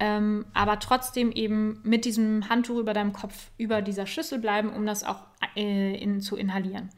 ähm, 0.06 0.44
aber 0.54 0.80
trotzdem 0.80 1.32
eben 1.32 1.80
mit 1.84 2.04
diesem 2.04 2.50
Handtuch 2.50 2.78
über 2.78 2.94
deinem 2.94 3.14
Kopf 3.14 3.52
über 3.58 3.82
dieser 3.82 4.06
Schüssel 4.06 4.38
bleiben, 4.38 4.70
um 4.70 4.86
das 4.86 5.06
auch 5.06 5.22
äh, 5.56 5.96
in, 5.96 6.20
zu 6.20 6.36
inhalieren. 6.36 6.90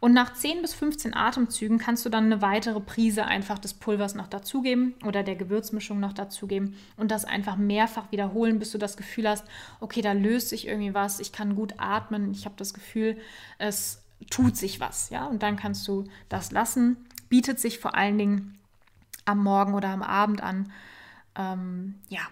Und 0.00 0.14
nach 0.14 0.32
10 0.32 0.62
bis 0.62 0.72
15 0.72 1.12
Atemzügen 1.14 1.76
kannst 1.76 2.06
du 2.06 2.08
dann 2.08 2.24
eine 2.24 2.40
weitere 2.40 2.80
Prise 2.80 3.26
einfach 3.26 3.58
des 3.58 3.74
Pulvers 3.74 4.14
noch 4.14 4.26
dazugeben 4.26 4.94
oder 5.04 5.22
der 5.22 5.36
Gewürzmischung 5.36 6.00
noch 6.00 6.14
dazugeben 6.14 6.78
und 6.96 7.10
das 7.10 7.26
einfach 7.26 7.56
mehrfach 7.56 8.10
wiederholen, 8.10 8.58
bis 8.58 8.70
du 8.70 8.78
das 8.78 8.96
Gefühl 8.96 9.28
hast, 9.28 9.44
okay, 9.80 10.00
da 10.00 10.12
löst 10.12 10.48
sich 10.48 10.66
irgendwie 10.66 10.94
was, 10.94 11.20
ich 11.20 11.32
kann 11.32 11.56
gut 11.56 11.74
atmen, 11.76 12.30
ich 12.30 12.46
habe 12.46 12.54
das 12.56 12.72
Gefühl, 12.72 13.18
es 13.58 14.02
tut 14.30 14.56
sich 14.56 14.80
was, 14.80 15.10
ja, 15.10 15.26
und 15.26 15.42
dann 15.42 15.56
kannst 15.56 15.86
du 15.88 16.04
das 16.30 16.52
lassen, 16.52 16.96
bietet 17.28 17.60
sich 17.60 17.80
vor 17.80 17.96
allen 17.96 18.16
Dingen 18.16 18.58
am 19.26 19.42
Morgen 19.42 19.74
oder 19.74 19.90
am 19.90 20.02
Abend 20.02 20.42
an. 20.42 20.72
Ähm, 21.38 21.96
ja, 22.08 22.22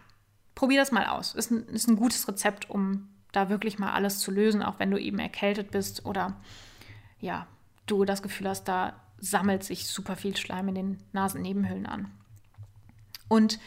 probier 0.54 0.80
das 0.80 0.92
mal 0.92 1.06
aus. 1.06 1.34
Ist 1.34 1.50
ein, 1.50 1.66
ist 1.68 1.88
ein 1.88 1.96
gutes 1.96 2.26
Rezept, 2.28 2.70
um 2.70 3.08
da 3.32 3.48
wirklich 3.48 3.78
mal 3.78 3.92
alles 3.92 4.20
zu 4.20 4.30
lösen, 4.30 4.62
auch 4.62 4.78
wenn 4.78 4.90
du 4.90 4.98
eben 4.98 5.18
erkältet 5.18 5.70
bist 5.70 6.06
oder 6.06 6.36
ja, 7.20 7.46
du 7.86 8.04
das 8.04 8.22
Gefühl 8.22 8.48
hast, 8.48 8.64
da 8.64 9.00
sammelt 9.18 9.64
sich 9.64 9.86
super 9.86 10.16
viel 10.16 10.36
Schleim 10.36 10.68
in 10.68 10.74
den 10.74 11.02
Nasennebenhöhlen 11.12 11.86
an. 11.86 12.10
Und 13.28 13.58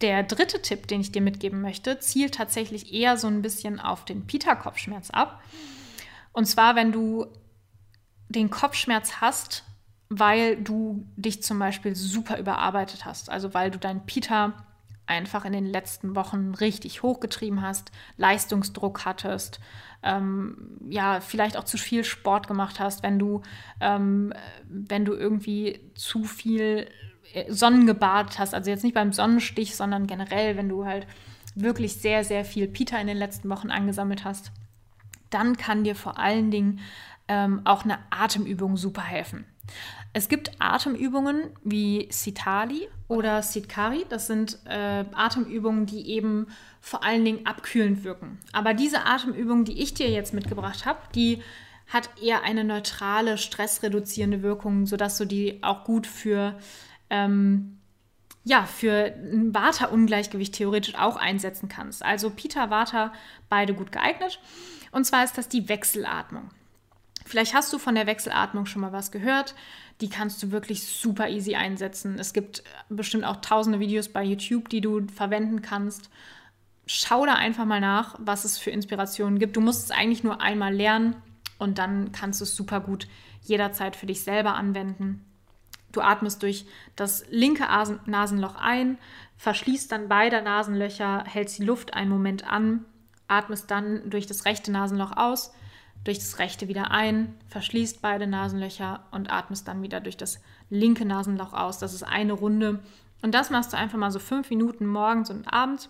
der 0.00 0.22
dritte 0.24 0.60
Tipp, 0.60 0.88
den 0.88 1.00
ich 1.00 1.12
dir 1.12 1.22
mitgeben 1.22 1.60
möchte, 1.60 1.98
zielt 2.00 2.34
tatsächlich 2.34 2.92
eher 2.92 3.16
so 3.16 3.28
ein 3.28 3.42
bisschen 3.42 3.80
auf 3.80 4.04
den 4.04 4.26
Pita-Kopfschmerz 4.26 5.10
ab. 5.10 5.40
Und 6.32 6.46
zwar, 6.46 6.74
wenn 6.74 6.92
du 6.92 7.26
den 8.28 8.50
Kopfschmerz 8.50 9.20
hast, 9.20 9.64
weil 10.08 10.56
du 10.56 11.06
dich 11.16 11.42
zum 11.42 11.58
Beispiel 11.58 11.94
super 11.94 12.38
überarbeitet 12.38 13.04
hast, 13.04 13.30
also 13.30 13.54
weil 13.54 13.70
du 13.70 13.78
dein 13.78 14.04
Pita 14.04 14.66
einfach 15.06 15.44
in 15.44 15.52
den 15.52 15.66
letzten 15.66 16.16
Wochen 16.16 16.54
richtig 16.54 17.02
hochgetrieben 17.02 17.62
hast, 17.62 17.92
Leistungsdruck 18.16 19.04
hattest, 19.04 19.60
ähm, 20.02 20.78
ja, 20.88 21.20
vielleicht 21.20 21.56
auch 21.56 21.64
zu 21.64 21.78
viel 21.78 22.04
Sport 22.04 22.46
gemacht 22.46 22.80
hast, 22.80 23.02
wenn 23.02 23.18
du, 23.18 23.42
ähm, 23.80 24.32
wenn 24.68 25.04
du 25.04 25.14
irgendwie 25.14 25.80
zu 25.94 26.24
viel 26.24 26.88
äh, 27.32 27.50
Sonnengebadet 27.50 28.38
hast, 28.38 28.54
also 28.54 28.70
jetzt 28.70 28.84
nicht 28.84 28.94
beim 28.94 29.12
Sonnenstich, 29.12 29.76
sondern 29.76 30.06
generell, 30.06 30.56
wenn 30.56 30.68
du 30.68 30.84
halt 30.84 31.06
wirklich 31.54 31.94
sehr, 31.94 32.24
sehr 32.24 32.44
viel 32.44 32.68
Pita 32.68 32.98
in 32.98 33.06
den 33.06 33.16
letzten 33.16 33.48
Wochen 33.48 33.70
angesammelt 33.70 34.24
hast, 34.24 34.52
dann 35.30 35.56
kann 35.56 35.84
dir 35.84 35.96
vor 35.96 36.18
allen 36.18 36.50
Dingen 36.50 36.80
ähm, 37.28 37.62
auch 37.64 37.84
eine 37.84 37.98
Atemübung 38.10 38.76
super 38.76 39.02
helfen. 39.02 39.46
Es 40.16 40.28
gibt 40.28 40.52
Atemübungen 40.60 41.50
wie 41.64 42.06
Sitali 42.08 42.88
oder 43.08 43.42
Sitkari. 43.42 44.06
Das 44.08 44.28
sind 44.28 44.60
äh, 44.64 45.04
Atemübungen, 45.12 45.86
die 45.86 46.08
eben 46.08 46.46
vor 46.80 47.02
allen 47.02 47.24
Dingen 47.24 47.44
abkühlend 47.46 48.04
wirken. 48.04 48.38
Aber 48.52 48.74
diese 48.74 49.06
Atemübung, 49.06 49.64
die 49.64 49.82
ich 49.82 49.92
dir 49.92 50.08
jetzt 50.08 50.32
mitgebracht 50.32 50.86
habe, 50.86 51.00
die 51.16 51.42
hat 51.88 52.08
eher 52.22 52.44
eine 52.44 52.62
neutrale, 52.62 53.38
stressreduzierende 53.38 54.42
Wirkung, 54.42 54.86
sodass 54.86 55.18
du 55.18 55.24
die 55.24 55.58
auch 55.64 55.82
gut 55.82 56.06
für, 56.06 56.56
ähm, 57.10 57.78
ja, 58.44 58.66
für 58.66 59.12
ein 59.16 59.52
Vata-Ungleichgewicht 59.52 60.54
theoretisch 60.54 60.94
auch 60.94 61.16
einsetzen 61.16 61.68
kannst. 61.68 62.04
Also 62.04 62.30
Pita, 62.30 62.70
Vata, 62.70 63.12
beide 63.48 63.74
gut 63.74 63.90
geeignet. 63.90 64.38
Und 64.92 65.06
zwar 65.06 65.24
ist 65.24 65.36
das 65.36 65.48
die 65.48 65.68
Wechselatmung. 65.68 66.50
Vielleicht 67.24 67.54
hast 67.54 67.72
du 67.72 67.78
von 67.78 67.94
der 67.94 68.06
Wechselatmung 68.06 68.66
schon 68.66 68.82
mal 68.82 68.92
was 68.92 69.10
gehört. 69.10 69.54
Die 70.00 70.10
kannst 70.10 70.42
du 70.42 70.50
wirklich 70.50 70.86
super 70.86 71.28
easy 71.28 71.54
einsetzen. 71.54 72.18
Es 72.18 72.32
gibt 72.32 72.62
bestimmt 72.88 73.24
auch 73.24 73.36
tausende 73.36 73.80
Videos 73.80 74.08
bei 74.08 74.22
YouTube, 74.22 74.68
die 74.68 74.80
du 74.80 75.06
verwenden 75.08 75.62
kannst. 75.62 76.10
Schau 76.86 77.24
da 77.24 77.34
einfach 77.34 77.64
mal 77.64 77.80
nach, 77.80 78.16
was 78.18 78.44
es 78.44 78.58
für 78.58 78.70
Inspirationen 78.70 79.38
gibt. 79.38 79.56
Du 79.56 79.62
musst 79.62 79.84
es 79.84 79.90
eigentlich 79.90 80.22
nur 80.22 80.42
einmal 80.42 80.74
lernen 80.74 81.16
und 81.58 81.78
dann 81.78 82.12
kannst 82.12 82.40
du 82.40 82.44
es 82.44 82.54
super 82.54 82.80
gut 82.80 83.08
jederzeit 83.42 83.96
für 83.96 84.06
dich 84.06 84.22
selber 84.22 84.54
anwenden. 84.54 85.24
Du 85.92 86.02
atmest 86.02 86.42
durch 86.42 86.66
das 86.96 87.24
linke 87.30 87.64
Nasenloch 88.06 88.56
ein, 88.56 88.98
verschließt 89.38 89.92
dann 89.92 90.08
beide 90.08 90.42
Nasenlöcher, 90.42 91.24
hältst 91.26 91.58
die 91.58 91.64
Luft 91.64 91.94
einen 91.94 92.10
Moment 92.10 92.44
an, 92.50 92.84
atmest 93.28 93.70
dann 93.70 94.10
durch 94.10 94.26
das 94.26 94.44
rechte 94.44 94.72
Nasenloch 94.72 95.16
aus 95.16 95.52
durch 96.04 96.18
das 96.18 96.38
rechte 96.38 96.68
wieder 96.68 96.90
ein, 96.90 97.34
verschließt 97.48 98.02
beide 98.02 98.26
Nasenlöcher 98.26 99.04
und 99.10 99.32
atmest 99.32 99.66
dann 99.66 99.82
wieder 99.82 100.00
durch 100.00 100.16
das 100.16 100.40
linke 100.68 101.04
Nasenloch 101.04 101.54
aus. 101.54 101.78
Das 101.78 101.94
ist 101.94 102.02
eine 102.02 102.34
Runde. 102.34 102.80
Und 103.22 103.34
das 103.34 103.50
machst 103.50 103.72
du 103.72 103.78
einfach 103.78 103.98
mal 103.98 104.10
so 104.10 104.18
fünf 104.18 104.50
Minuten 104.50 104.86
morgens 104.86 105.30
und 105.30 105.46
abends, 105.50 105.88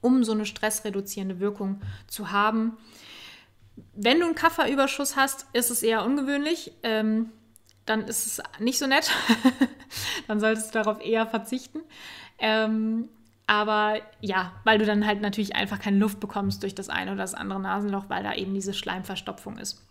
um 0.00 0.22
so 0.22 0.32
eine 0.32 0.46
stressreduzierende 0.46 1.40
Wirkung 1.40 1.80
zu 2.06 2.30
haben. 2.30 2.76
Wenn 3.94 4.20
du 4.20 4.26
einen 4.26 4.36
Kafferüberschuss 4.36 5.16
hast, 5.16 5.46
ist 5.52 5.70
es 5.70 5.82
eher 5.82 6.04
ungewöhnlich. 6.04 6.72
Ähm, 6.84 7.30
dann 7.84 8.04
ist 8.04 8.26
es 8.26 8.42
nicht 8.60 8.78
so 8.78 8.86
nett. 8.86 9.10
dann 10.28 10.38
solltest 10.38 10.68
du 10.68 10.78
darauf 10.78 11.00
eher 11.04 11.26
verzichten. 11.26 11.80
Ähm, 12.38 13.08
aber 13.46 14.00
ja, 14.20 14.52
weil 14.64 14.78
du 14.78 14.86
dann 14.86 15.06
halt 15.06 15.20
natürlich 15.20 15.54
einfach 15.54 15.78
keine 15.78 15.98
Luft 15.98 16.18
bekommst 16.18 16.62
durch 16.62 16.74
das 16.74 16.88
eine 16.88 17.12
oder 17.12 17.22
das 17.22 17.34
andere 17.34 17.60
Nasenloch, 17.60 18.04
weil 18.08 18.22
da 18.22 18.34
eben 18.34 18.54
diese 18.54 18.74
Schleimverstopfung 18.74 19.58
ist. 19.58 19.82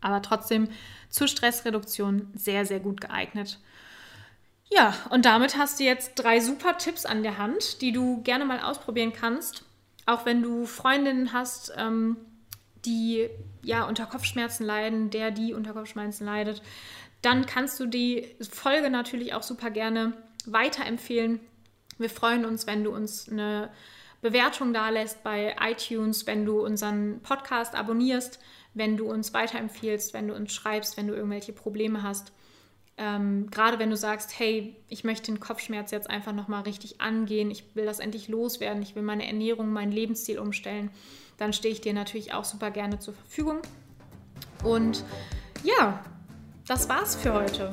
Aber 0.00 0.22
trotzdem 0.22 0.68
zur 1.08 1.28
Stressreduktion 1.28 2.28
sehr, 2.34 2.64
sehr 2.64 2.80
gut 2.80 3.00
geeignet. 3.00 3.58
Ja, 4.72 4.94
und 5.10 5.24
damit 5.24 5.58
hast 5.58 5.80
du 5.80 5.84
jetzt 5.84 6.14
drei 6.14 6.38
super 6.38 6.78
Tipps 6.78 7.04
an 7.04 7.24
der 7.24 7.38
Hand, 7.38 7.82
die 7.82 7.90
du 7.90 8.22
gerne 8.22 8.44
mal 8.44 8.60
ausprobieren 8.60 9.12
kannst. 9.12 9.64
Auch 10.06 10.24
wenn 10.24 10.42
du 10.42 10.64
Freundinnen 10.64 11.32
hast, 11.32 11.72
ähm, 11.76 12.16
die 12.84 13.28
ja 13.62 13.84
unter 13.84 14.06
Kopfschmerzen 14.06 14.64
leiden, 14.64 15.10
der 15.10 15.32
die 15.32 15.54
unter 15.54 15.72
Kopfschmerzen 15.72 16.24
leidet, 16.24 16.62
dann 17.20 17.46
kannst 17.46 17.80
du 17.80 17.86
die 17.86 18.28
Folge 18.48 18.90
natürlich 18.90 19.34
auch 19.34 19.42
super 19.42 19.70
gerne 19.70 20.14
weiterempfehlen 20.46 21.40
wir 22.00 22.10
freuen 22.10 22.44
uns, 22.44 22.66
wenn 22.66 22.84
du 22.84 22.90
uns 22.90 23.28
eine 23.28 23.70
Bewertung 24.22 24.72
da 24.72 24.90
lässt 24.90 25.22
bei 25.22 25.56
iTunes, 25.60 26.26
wenn 26.26 26.44
du 26.44 26.64
unseren 26.64 27.20
Podcast 27.22 27.74
abonnierst, 27.74 28.38
wenn 28.74 28.96
du 28.96 29.10
uns 29.10 29.32
weiterempfiehlst, 29.32 30.14
wenn 30.14 30.28
du 30.28 30.34
uns 30.34 30.52
schreibst, 30.52 30.96
wenn 30.96 31.08
du 31.08 31.14
irgendwelche 31.14 31.52
Probleme 31.52 32.02
hast. 32.02 32.32
Ähm, 32.96 33.50
gerade 33.50 33.78
wenn 33.78 33.88
du 33.88 33.96
sagst, 33.96 34.38
hey, 34.38 34.76
ich 34.88 35.04
möchte 35.04 35.32
den 35.32 35.40
Kopfschmerz 35.40 35.90
jetzt 35.90 36.10
einfach 36.10 36.34
nochmal 36.34 36.62
richtig 36.62 37.00
angehen, 37.00 37.50
ich 37.50 37.74
will 37.74 37.86
das 37.86 37.98
endlich 37.98 38.28
loswerden, 38.28 38.82
ich 38.82 38.94
will 38.94 39.02
meine 39.02 39.26
Ernährung, 39.26 39.72
meinen 39.72 39.92
Lebensstil 39.92 40.38
umstellen, 40.38 40.90
dann 41.38 41.54
stehe 41.54 41.72
ich 41.72 41.80
dir 41.80 41.94
natürlich 41.94 42.34
auch 42.34 42.44
super 42.44 42.70
gerne 42.70 42.98
zur 42.98 43.14
Verfügung. 43.14 43.62
Und 44.62 45.02
ja, 45.64 46.04
das 46.66 46.90
war's 46.90 47.16
für 47.16 47.32
heute. 47.32 47.72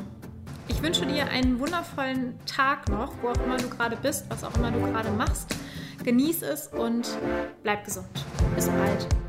Ich 0.68 0.82
wünsche 0.82 1.06
dir 1.06 1.28
einen 1.28 1.60
wundervollen 1.60 2.40
Tag 2.46 2.90
noch, 2.90 3.14
wo 3.22 3.30
auch 3.30 3.44
immer 3.44 3.58
du 3.58 3.70
gerade 3.70 3.96
bist, 3.96 4.26
was 4.30 4.44
auch 4.44 4.56
immer 4.56 4.72
du 4.72 4.80
gerade 4.80 5.10
machst. 5.12 5.56
Genieß 6.04 6.44
es 6.44 6.68
und 6.68 7.08
bleib 7.64 7.86
gesund. 7.86 8.08
Bis 8.56 8.68
bald. 8.68 9.27